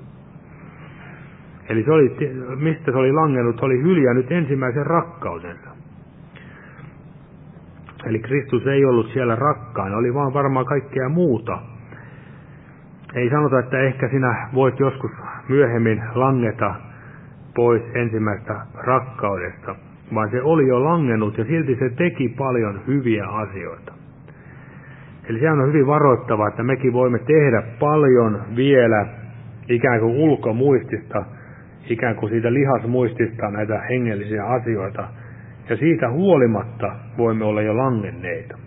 [1.69, 2.17] Eli se oli,
[2.57, 5.72] mistä se oli langennut, se oli hyljännyt ensimmäisen rakkautensa.
[8.07, 11.59] Eli Kristus ei ollut siellä rakkaana, oli vaan varmaan kaikkea muuta.
[13.15, 15.11] Ei sanota, että ehkä sinä voit joskus
[15.49, 16.75] myöhemmin langeta
[17.55, 19.75] pois ensimmäistä rakkaudesta,
[20.15, 23.93] vaan se oli jo langennut ja silti se teki paljon hyviä asioita.
[25.29, 29.07] Eli sehän on hyvin varoittavaa, että mekin voimme tehdä paljon vielä
[29.69, 31.25] ikään kuin ulkomuistista,
[31.91, 35.09] ikään kuin siitä lihasmuistista näitä hengellisiä asioita.
[35.69, 38.59] Ja siitä huolimatta voimme olla jo langenneita.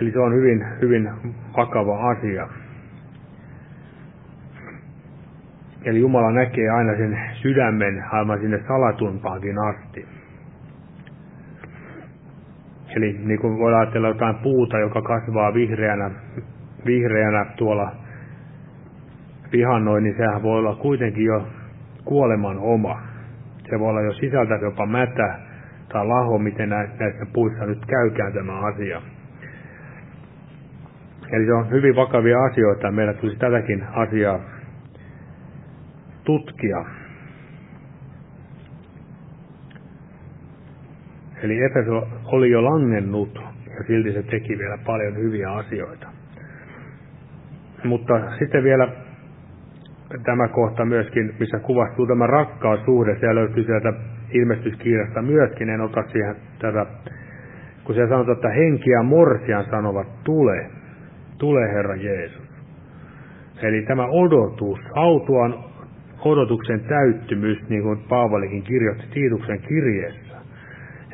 [0.00, 1.10] Eli se on hyvin, hyvin
[1.56, 2.48] vakava asia.
[5.84, 10.06] Eli Jumala näkee aina sen sydämen aivan sinne salatumpaankin asti.
[12.96, 16.10] Eli niin kuin voidaan ajatella jotain puuta, joka kasvaa vihreänä,
[16.86, 17.92] vihreänä tuolla
[19.50, 21.46] pihannoin, niin sehän voi olla kuitenkin jo
[22.04, 23.02] kuoleman oma.
[23.70, 25.38] Se voi olla jo sisältä jopa mätä
[25.92, 29.02] tai laho, miten näissä puissa nyt käykään tämä asia.
[31.32, 32.90] Eli se on hyvin vakavia asioita.
[32.90, 34.40] Meidän tulisi tätäkin asiaa
[36.24, 36.84] tutkia.
[41.42, 43.42] Eli Efeso oli jo langennut
[43.78, 46.06] ja silti se teki vielä paljon hyviä asioita.
[47.84, 48.88] Mutta sitten vielä
[50.24, 53.92] tämä kohta myöskin, missä kuvastuu tämä rakkaussuhde, se löytyy sieltä
[54.32, 56.86] ilmestyskirjasta myöskin, en ota siihen tätä,
[57.84, 60.70] kun se sanotaan, että henki ja morsian sanovat, tule,
[61.38, 62.50] tule Herra Jeesus.
[63.62, 65.54] Eli tämä odotus, autuan
[66.24, 70.36] odotuksen täyttymys, niin kuin Paavalikin kirjoitti Tiituksen kirjeessä.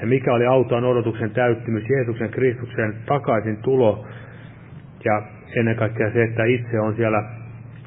[0.01, 4.07] Ja mikä oli autuan odotuksen täyttymys, Jeesuksen Kristuksen takaisin tulo,
[5.05, 5.23] ja
[5.57, 7.23] ennen kaikkea se, että itse on siellä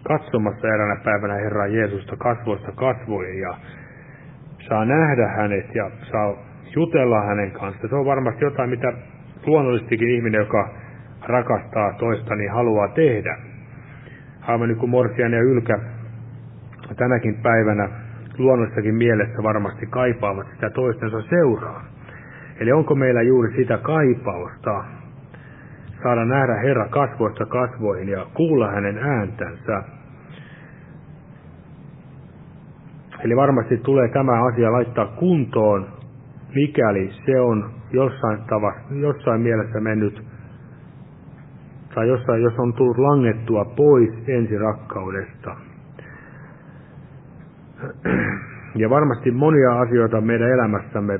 [0.03, 3.53] katsomassa eräänä päivänä Herraa Jeesusta kasvoista kasvoihin ja
[4.69, 6.35] saa nähdä hänet ja saa
[6.75, 7.87] jutella hänen kanssa.
[7.87, 8.93] Se on varmasti jotain, mitä
[9.45, 10.69] luonnollistikin ihminen, joka
[11.27, 13.37] rakastaa toista, niin haluaa tehdä.
[14.41, 15.79] Aivan niin kuin Morsian ja Ylkä
[16.95, 17.89] tänäkin päivänä
[18.37, 21.83] luonnollisessakin mielessä varmasti kaipaavat sitä toistensa seuraa.
[22.59, 24.83] Eli onko meillä juuri sitä kaipausta
[26.03, 29.83] saada nähdä Herra kasvoista kasvoihin ja kuulla hänen ääntänsä.
[33.23, 35.87] Eli varmasti tulee tämä asia laittaa kuntoon,
[36.55, 40.25] mikäli se on jossain, tavassa, jossain mielessä mennyt,
[41.95, 45.55] tai jossain, jos on tullut langettua pois ensirakkaudesta.
[48.75, 51.19] Ja varmasti monia asioita meidän elämässämme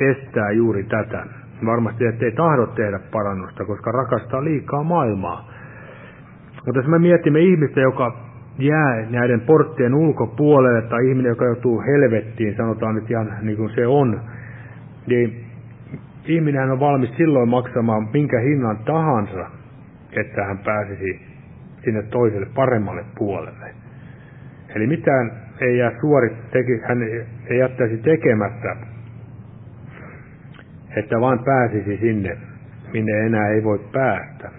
[0.00, 1.39] estää juuri tätä.
[1.66, 5.48] Varmasti, ettei tahdo tehdä parannusta, koska rakastaa liikaa maailmaa.
[6.66, 8.16] Mutta jos me mietimme ihmistä, joka
[8.58, 13.86] jää näiden porttien ulkopuolelle, tai ihminen, joka joutuu helvettiin, sanotaan nyt ihan niin kuin se
[13.86, 14.20] on,
[15.06, 15.44] niin
[16.24, 19.50] ihminen on valmis silloin maksamaan minkä hinnan tahansa,
[20.12, 21.20] että hän pääsisi
[21.84, 23.74] sinne toiselle paremmalle puolelle.
[24.74, 27.02] Eli mitään ei jää suorit, teki, hän
[27.46, 28.76] ei jättäisi tekemättä,
[30.96, 32.36] että vaan pääsisi sinne,
[32.92, 34.50] minne enää ei voi päästä.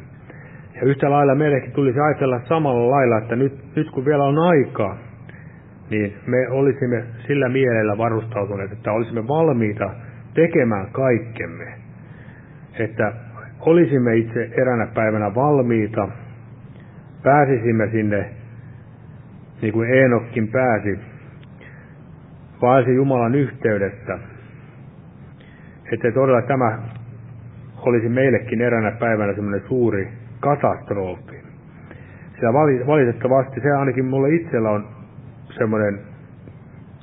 [0.75, 4.97] Ja yhtä lailla meillekin tulisi ajatella samalla lailla, että nyt, nyt kun vielä on aikaa,
[5.89, 9.89] niin me olisimme sillä mielellä varustautuneet, että olisimme valmiita
[10.33, 11.73] tekemään kaikkemme.
[12.79, 13.13] Että
[13.59, 16.07] olisimme itse eränä päivänä valmiita,
[17.23, 18.29] pääsisimme sinne
[19.61, 20.99] niin kuin Eenokkin pääsi,
[22.61, 24.19] vaelsi Jumalan yhteydessä,
[25.91, 26.79] että todella tämä
[27.81, 30.07] olisi meillekin eränä päivänä semmoinen suuri
[30.39, 31.41] katastrofi.
[32.41, 32.53] Ja
[32.87, 34.87] valitettavasti se ainakin mulle itsellä on
[35.57, 35.99] semmoinen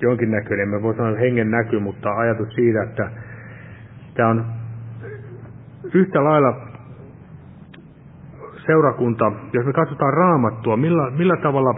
[0.01, 3.11] jonkinnäköinen, me voi sanoa hengen näky, mutta ajatus siitä, että
[4.15, 4.45] tämä on
[5.95, 6.69] yhtä lailla
[8.67, 11.75] seurakunta, jos me katsotaan raamattua, millä, millä tavalla,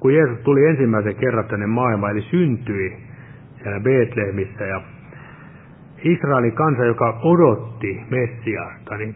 [0.00, 2.96] kun Jeesus tuli ensimmäisen kerran tänne maailmaan, eli syntyi
[3.62, 4.80] siellä Betlehemissä ja
[6.04, 9.14] Israelin kansa, joka odotti Messiasta, niin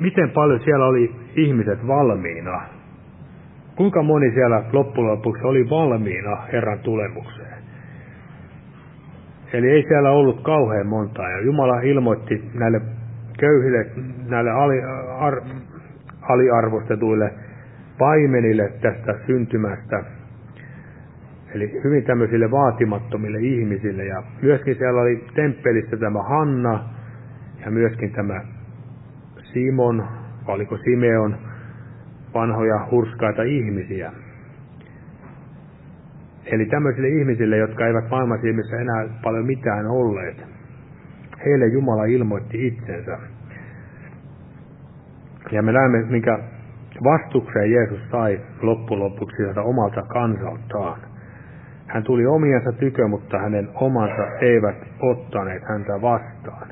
[0.00, 2.60] miten paljon siellä oli ihmiset valmiina?
[3.76, 7.58] Kuinka moni siellä loppujen lopuksi oli valmiina Herran tulemukseen?
[9.52, 11.30] Eli ei siellä ollut kauhean montaa.
[11.30, 12.80] Ja Jumala ilmoitti näille
[13.38, 13.86] köyhille,
[14.28, 14.82] näille ali,
[15.18, 15.40] ar,
[16.22, 17.34] aliarvostetuille
[17.98, 20.04] paimenille tästä syntymästä.
[21.54, 24.04] Eli hyvin tämmöisille vaatimattomille ihmisille.
[24.04, 26.84] Ja myöskin siellä oli temppelissä tämä Hanna
[27.64, 28.40] ja myöskin tämä
[29.42, 30.08] Simon,
[30.46, 31.36] oliko Simeon,
[32.34, 34.12] vanhoja hurskaita ihmisiä.
[36.46, 40.36] Eli tämmöisille ihmisille, jotka eivät maailman silmissä enää paljon mitään olleet,
[41.44, 43.18] heille Jumala ilmoitti itsensä.
[45.52, 46.38] Ja me näemme, minkä
[47.04, 51.07] vastukseen Jeesus sai loppujen lopuksi omalta kansaltaan.
[51.88, 56.68] Hän tuli omiensa tykö, mutta hänen omansa eivät ottaneet häntä vastaan.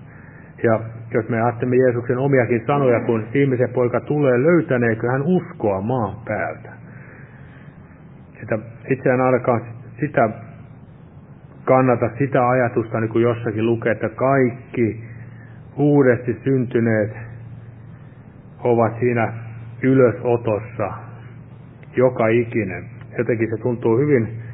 [0.63, 0.81] Ja
[1.15, 6.73] jos me ajattelemme Jeesuksen omiakin sanoja, kun ihmisen poika tulee, löytäneekö hän uskoa maan päältä?
[8.41, 8.59] Sitä,
[8.91, 9.61] itseään ainakaan
[10.01, 10.31] sitä
[11.65, 15.05] kannata sitä ajatusta, niin kuin jossakin lukee, että kaikki
[15.77, 17.17] uudesti syntyneet
[18.65, 19.33] ovat siinä
[19.83, 20.93] ylösotossa,
[21.97, 22.85] joka ikinen.
[23.19, 24.46] Jotenkin se tuntuu hyvin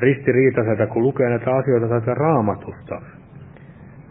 [0.00, 3.02] ristiriitaiselta, kun lukee näitä asioita tästä raamatusta.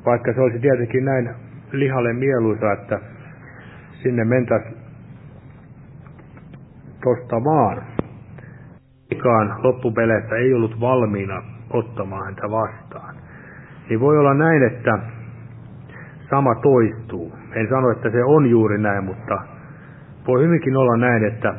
[0.06, 1.30] Vaikka se olisi tietenkin näin
[1.72, 3.00] lihalle mieluisa, että
[4.04, 4.78] sinne mentäisiin
[7.04, 7.84] tosta vaan.
[9.12, 13.16] Ikaan loppupeleissä ei ollut valmiina ottamaan häntä vastaan.
[13.90, 15.00] Niin voi olla näin, että
[16.30, 17.34] sama toistuu.
[17.56, 19.42] En sano, että se on juuri näin, mutta
[20.28, 21.54] voi hyvinkin olla näin, että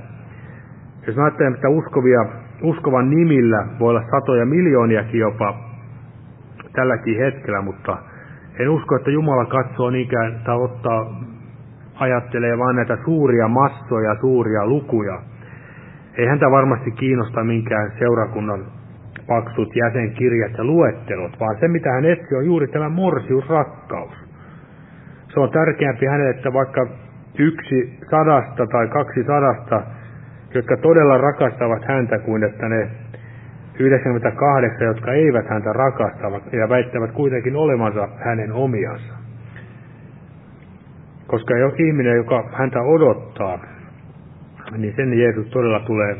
[1.06, 2.24] jos mä ajattelen, että uskovia,
[2.62, 5.54] uskovan nimillä voi olla satoja miljooniakin jopa
[6.72, 7.98] tälläkin hetkellä, mutta
[8.58, 11.20] en usko, että Jumala katsoo niinkään tai ottaa,
[11.94, 15.18] ajattelee vain näitä suuria massoja, suuria lukuja.
[16.18, 18.64] Ei häntä varmasti kiinnosta minkään seurakunnan
[19.26, 24.14] paksut jäsenkirjat ja luettelot, vaan se mitä hän etsii on juuri tämä morsiusrakkaus.
[25.34, 26.86] Se on tärkeämpi hänelle, että vaikka
[27.38, 29.82] yksi sadasta tai kaksi sadasta,
[30.54, 32.90] jotka todella rakastavat häntä, kuin että ne
[33.78, 39.14] 98, jotka eivät häntä rakastavat ja väittävät kuitenkin olevansa hänen omiansa.
[41.26, 43.58] Koska jos ihminen, joka häntä odottaa,
[44.76, 46.16] niin sen Jeesus todella tulee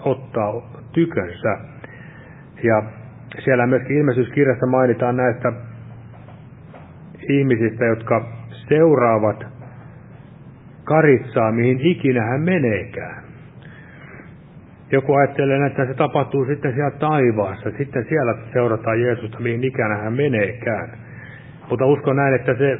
[0.00, 0.52] ottaa
[0.92, 1.58] tykönsä.
[2.62, 2.82] Ja
[3.44, 5.52] siellä myöskin ilmestyyskirjassa mainitaan näistä
[7.28, 8.24] ihmisistä, jotka
[8.68, 9.57] seuraavat
[10.88, 13.22] karitsaa, mihin ikinä hän meneekään.
[14.92, 20.12] Joku ajattelee, että se tapahtuu sitten siellä taivaassa, sitten siellä seurataan Jeesusta, mihin ikänä hän
[20.12, 20.88] meneekään.
[21.70, 22.78] Mutta uskon näin, että se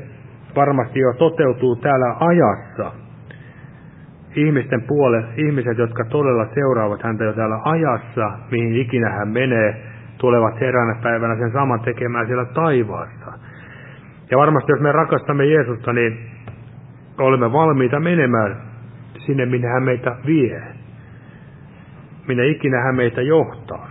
[0.57, 2.93] varmasti jo toteutuu täällä ajassa.
[4.37, 9.83] Ihmisten puole, ihmiset, jotka todella seuraavat häntä jo täällä ajassa, mihin ikinä hän menee,
[10.19, 13.33] tulevat eräänä päivänä sen saman tekemään siellä taivaassa.
[14.31, 16.38] Ja varmasti jos me rakastamme Jeesusta, niin
[17.19, 18.57] olemme valmiita menemään
[19.27, 20.63] sinne, minne hän meitä vie
[22.29, 23.89] minne ikinä hän meitä johtaa.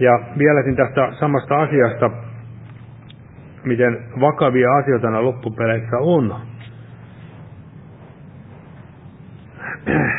[0.00, 2.10] Ja vieläkin tästä samasta asiasta,
[3.64, 6.36] miten vakavia asioita nämä loppupeleissä on.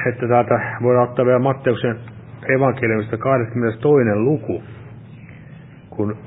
[0.10, 2.00] Että täältä voidaan ottaa vielä Matteuksen
[2.56, 4.16] evankeliumista 22.
[4.16, 4.64] luku,
[5.90, 6.18] kun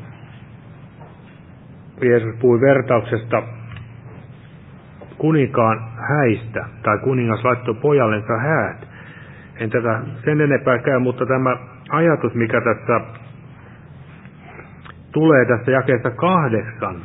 [2.02, 3.42] Jeesus puhui vertauksesta
[5.20, 8.88] kuninkaan häistä, tai kuningas laittoi pojallensa häät.
[9.56, 11.56] En tätä sen enempää käy, mutta tämä
[11.90, 13.00] ajatus, mikä tässä
[15.12, 16.96] tulee tässä jakeesta kahdeksan,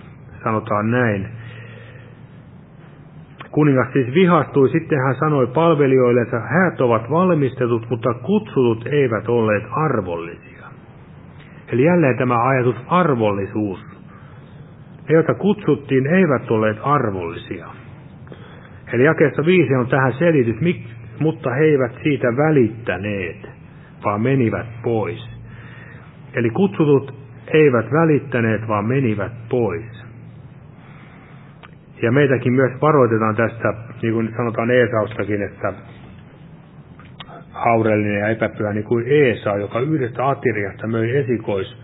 [0.43, 1.27] sanotaan näin.
[3.51, 10.65] Kuningas siis vihastui, sitten hän sanoi palvelijoillensa, häät ovat valmistetut, mutta kutsutut eivät olleet arvollisia.
[11.67, 13.79] Eli jälleen tämä ajatus arvollisuus.
[15.09, 17.84] Ne, joita kutsuttiin, eivät olleet arvollisia.
[18.93, 20.55] Eli jakeessa viisi on tähän selitys,
[21.19, 23.49] mutta he eivät siitä välittäneet,
[24.05, 25.29] vaan menivät pois.
[26.33, 27.13] Eli kutsutut
[27.47, 30.05] eivät välittäneet, vaan menivät pois.
[32.01, 35.73] Ja meitäkin myös varoitetaan tästä, niin kuin sanotaan Eesaustakin, että
[37.51, 41.77] haurellinen ja epäpyhä, niin kuin Eesa, joka yhdestä atiriasta möi esikois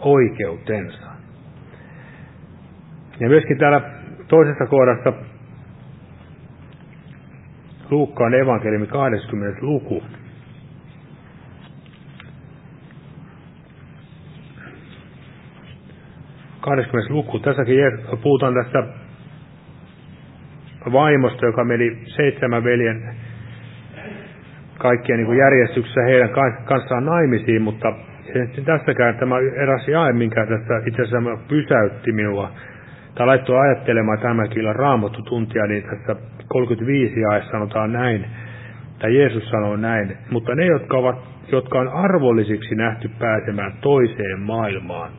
[0.00, 1.06] oikeutensa.
[3.20, 3.80] Ja myöskin täällä
[4.28, 5.12] toisessa kohdassa
[7.90, 9.58] Luukkaan evankeliumi 20.
[9.66, 10.02] luku.
[16.60, 17.38] Kahdeskymmenes luku.
[17.38, 17.76] Tässäkin
[18.22, 18.82] puhutaan tästä
[20.92, 23.14] vaimosta, joka meni seitsemän veljen
[24.78, 26.30] kaikkien niin järjestyksessä heidän
[26.64, 27.92] kanssaan naimisiin, mutta
[28.64, 32.50] tässäkään tämä eräs jae, minkä tässä itse asiassa pysäytti minua,
[33.14, 36.16] tai laittoi ajattelemaan tämäkin illan raamattu tuntia, niin tässä
[36.48, 38.26] 35 jae sanotaan näin,
[38.98, 41.16] tai Jeesus sanoo näin, mutta ne, jotka, ovat,
[41.52, 45.10] jotka on arvollisiksi nähty pääsemään toiseen maailmaan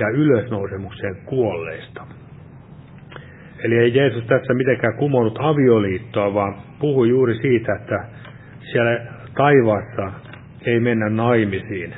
[0.00, 2.06] ja ylösnousemukseen kuolleista.
[3.64, 8.04] Eli ei Jeesus tässä mitenkään kumonnut avioliittoa, vaan puhui juuri siitä, että
[8.72, 9.00] siellä
[9.34, 10.12] taivaassa
[10.66, 11.94] ei mennä naimisiin.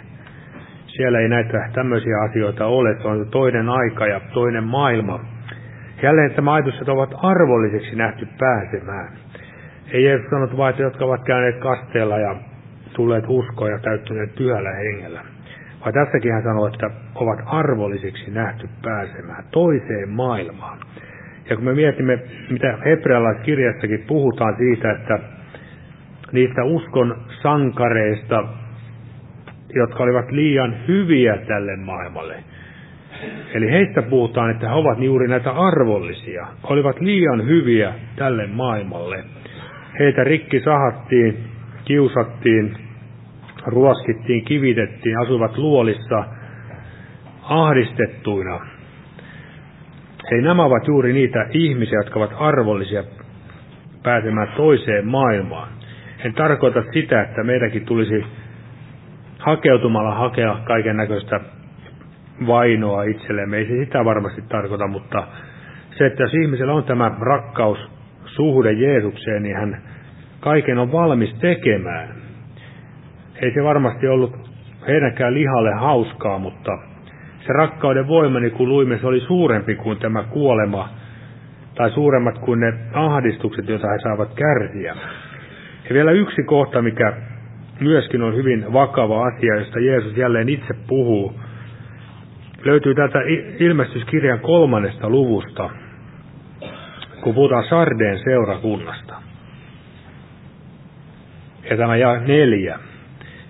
[0.97, 5.21] Siellä ei näitä tämmöisiä asioita ole, se on toinen aika ja toinen maailma.
[6.03, 9.09] Jälleen tämä ajatus, että ovat arvolliseksi nähty pääsemään.
[9.93, 12.37] Ei Jeesus sanonut vain, että jotka ovat käyneet kasteella ja
[12.95, 15.21] tulleet uskoon ja täyttyneet pyhällä hengellä.
[15.81, 20.79] Vaan tässäkin hän sanoo, että ovat arvollisiksi nähty pääsemään toiseen maailmaan.
[21.51, 22.19] Ja kun me mietimme,
[22.51, 25.19] mitä hebrealaiskirjassakin puhutaan siitä, että
[26.33, 28.45] niistä uskon sankareista,
[29.77, 32.37] jotka olivat liian hyviä tälle maailmalle.
[33.55, 39.24] Eli heistä puhutaan, että he ovat juuri näitä arvollisia, olivat liian hyviä tälle maailmalle.
[39.99, 41.37] Heitä rikki sahattiin,
[41.85, 42.77] kiusattiin,
[43.66, 46.24] ruoskittiin, kivitettiin, asuvat luolissa
[47.43, 48.61] ahdistettuina.
[50.31, 53.05] Eli nämä ovat juuri niitä ihmisiä, jotka ovat arvollisia
[54.03, 55.68] pääsemään toiseen maailmaan.
[56.24, 58.24] En tarkoita sitä, että meidänkin tulisi
[59.39, 61.41] hakeutumalla hakea kaiken näköistä
[62.47, 63.57] vainoa itsellemme.
[63.57, 65.26] Ei se sitä varmasti tarkoita, mutta
[65.99, 67.78] se, että jos ihmisellä on tämä rakkaus,
[68.26, 69.82] suhde Jeesukseen, niin hän
[70.41, 72.09] kaiken on valmis tekemään.
[73.43, 74.37] Ei se varmasti ollut
[74.89, 76.78] heidänkään lihalle hauskaa, mutta
[77.47, 80.89] se rakkauden voima, niin kuin luimme, se oli suurempi kuin tämä kuolema,
[81.74, 84.97] tai suuremmat kuin ne ahdistukset, joita he saavat kärsiä.
[85.89, 87.12] Ja vielä yksi kohta, mikä
[87.81, 91.41] myöskin on hyvin vakava asia, josta Jeesus jälleen itse puhuu,
[92.64, 93.18] löytyy täältä
[93.59, 95.70] ilmestyskirjan kolmannesta luvusta,
[97.20, 99.14] kun puhutaan Sardeen seurakunnasta.
[101.70, 102.79] Ja tämä jää neljä.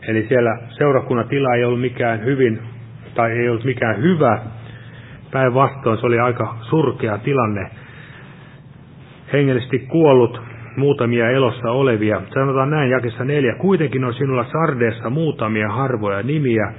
[0.08, 2.62] Eli siellä seurakunnan tila ei ollut mikään hyvin,
[3.14, 4.38] tai ei ollut mikään hyvä.
[5.30, 7.70] Päinvastoin se oli aika surkea tilanne.
[9.32, 10.40] Hengellisesti kuollut
[10.76, 12.22] muutamia elossa olevia.
[12.34, 13.54] Sanotaan näin jakessa neljä.
[13.54, 16.72] Kuitenkin on sinulla sardeessa muutamia harvoja nimiä,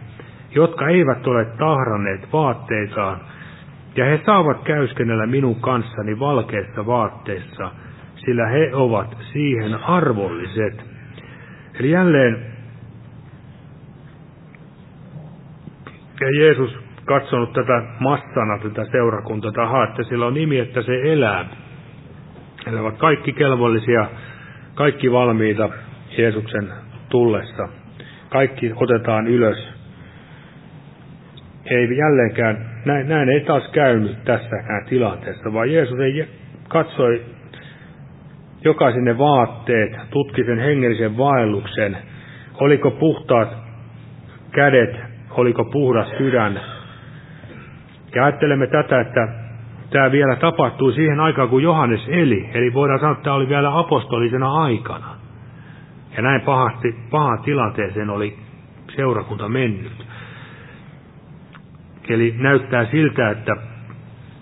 [0.56, 3.20] jotka eivät ole tahranneet vaatteitaan,
[3.96, 7.72] ja he saavat käyskennellä minun kanssani valkeissa vaatteissa,
[8.26, 10.84] sillä he ovat siihen arvolliset.
[11.80, 12.46] Eli jälleen
[16.22, 21.46] ja Jeesus katsonut tätä massana, tätä seurakuntaa, että että sillä on nimi, että se elää.
[22.72, 24.06] He ovat kaikki kelvollisia,
[24.76, 25.70] kaikki valmiita
[26.18, 26.70] Jeesuksen
[27.10, 27.68] tullessa.
[28.30, 29.58] Kaikki otetaan ylös.
[31.66, 36.28] Ei jälleenkään, näin, näin ei taas käynyt tässäkään tilanteessa, vaan Jeesus ei
[36.68, 37.22] katsoi
[38.64, 41.98] jokaisen ne vaatteet, tutki sen hengellisen vaelluksen,
[42.60, 43.50] oliko puhtaat
[44.52, 44.96] kädet,
[45.32, 46.60] oliko puhdas sydän.
[48.16, 49.47] Ja ajattelemme tätä, että
[49.90, 52.50] tämä vielä tapahtui siihen aikaan, kun Johannes eli.
[52.54, 55.16] Eli voidaan sanoa, että tämä oli vielä apostolisena aikana.
[56.16, 58.38] Ja näin pahasti, pahaan tilanteeseen oli
[58.96, 60.06] seurakunta mennyt.
[62.10, 63.56] Eli näyttää siltä, että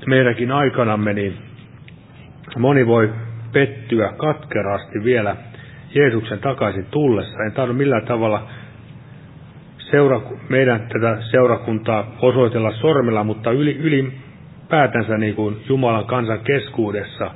[0.08, 1.38] meidänkin aikanamme niin
[2.60, 3.14] moni voi
[3.52, 5.36] pettyä katkerasti vielä
[5.96, 7.44] Jeesuksen takaisin tullessa.
[7.44, 8.48] En tarvitse millään tavalla
[9.78, 14.14] seura, meidän tätä seurakuntaa osoitella sormella, mutta yli, yli
[14.70, 17.32] päätänsä niin kuin Jumalan kansan keskuudessa,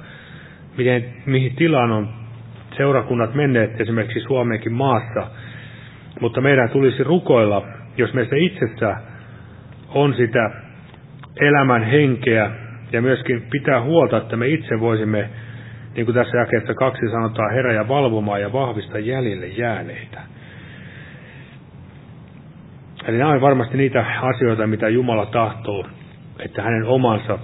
[0.77, 2.09] miten, mihin tilaan on
[2.77, 5.27] seurakunnat menneet esimerkiksi Suomenkin maassa,
[6.21, 7.67] mutta meidän tulisi rukoilla,
[7.97, 8.95] jos meissä itsessä
[9.93, 10.51] on sitä
[11.39, 12.51] elämän henkeä
[12.91, 15.29] ja myöskin pitää huolta, että me itse voisimme,
[15.95, 20.21] niin kuin tässä jakeessa kaksi sanotaan, herä ja valvomaan ja vahvista jäljelle jääneitä.
[23.07, 25.85] Eli nämä on varmasti niitä asioita, mitä Jumala tahtoo
[26.39, 27.39] että hänen omansa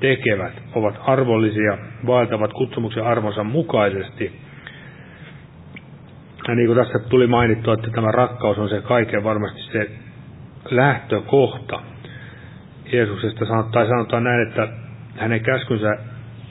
[0.00, 4.40] tekevät ovat arvollisia, vaeltavat kutsumuksen arvonsa mukaisesti.
[6.48, 9.90] Ja niin kuin tässä tuli mainittua, että tämä rakkaus on se kaiken varmasti se
[10.70, 11.82] lähtökohta.
[12.92, 14.68] Jeesuksesta tai sanotaan näin, että
[15.16, 15.96] hänen käskynsä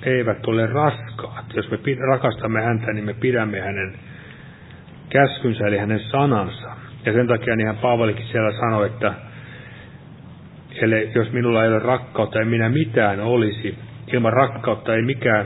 [0.04, 1.46] eivät ole raskaat.
[1.54, 1.80] Jos me
[2.12, 3.94] rakastamme häntä, niin me pidämme hänen
[5.10, 6.70] käskynsä, eli hänen sanansa.
[7.06, 9.14] Ja sen takia niin hän Paavalikin siellä sanoi, että
[10.82, 13.78] eli jos minulla ei ole rakkautta, ei minä mitään olisi.
[14.14, 15.46] Ilman rakkautta ei mikään,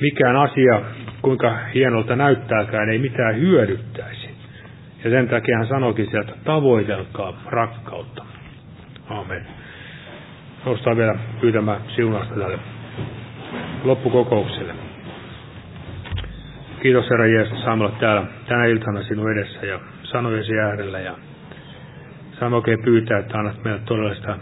[0.00, 0.80] mikään asia,
[1.22, 4.30] kuinka hienolta näyttääkään, ei mitään hyödyttäisi.
[5.04, 8.24] Ja sen takia hän sanoikin sieltä, tavoitelkaa rakkautta.
[9.08, 9.46] Amen.
[10.66, 12.58] Nostaa vielä pyytämään siunasta tälle
[13.84, 14.74] loppukokoukselle.
[16.82, 21.14] Kiitos Herra Jeesus, saamme olla täällä tänä iltana sinun edessä ja sanojesi äärellä ja
[22.38, 24.38] saamme oikein pyytää, että annat meille todellista,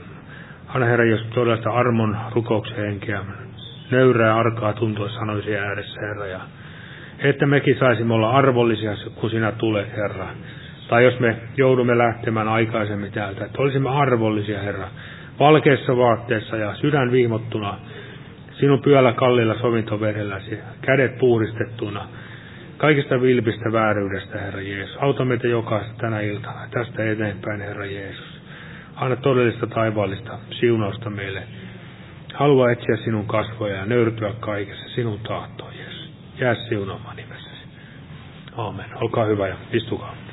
[0.68, 3.20] anna Herra Jeesus todellista armon rukouksen henkeä,
[3.90, 6.26] nöyrää arkaa tuntua sanoisi ääressä Herra.
[6.26, 6.40] Ja
[7.18, 10.26] että mekin saisimme olla arvollisia, kun sinä tulet Herra.
[10.88, 14.88] Tai jos me joudumme lähtemään aikaisemmin täältä, että olisimme arvollisia Herra,
[15.40, 17.78] valkeissa vaatteessa ja sydän viimottuna
[18.52, 22.08] sinun pyöllä kallilla sovintoverelläsi, kädet puhdistettuna,
[22.76, 24.96] kaikista vilpistä vääryydestä, Herra Jeesus.
[25.00, 28.40] Auta meitä jokaista tänä iltana, tästä eteenpäin, Herra Jeesus.
[28.96, 31.42] Anna todellista taivaallista siunausta meille.
[32.34, 36.10] Halua etsiä sinun kasvoja ja nöyrtyä kaikessa sinun tahtoon, Jeesus.
[36.40, 37.62] Jää siunaamaan nimessäsi.
[38.56, 38.86] Aamen.
[38.94, 40.23] Olkaa hyvä ja istukaa.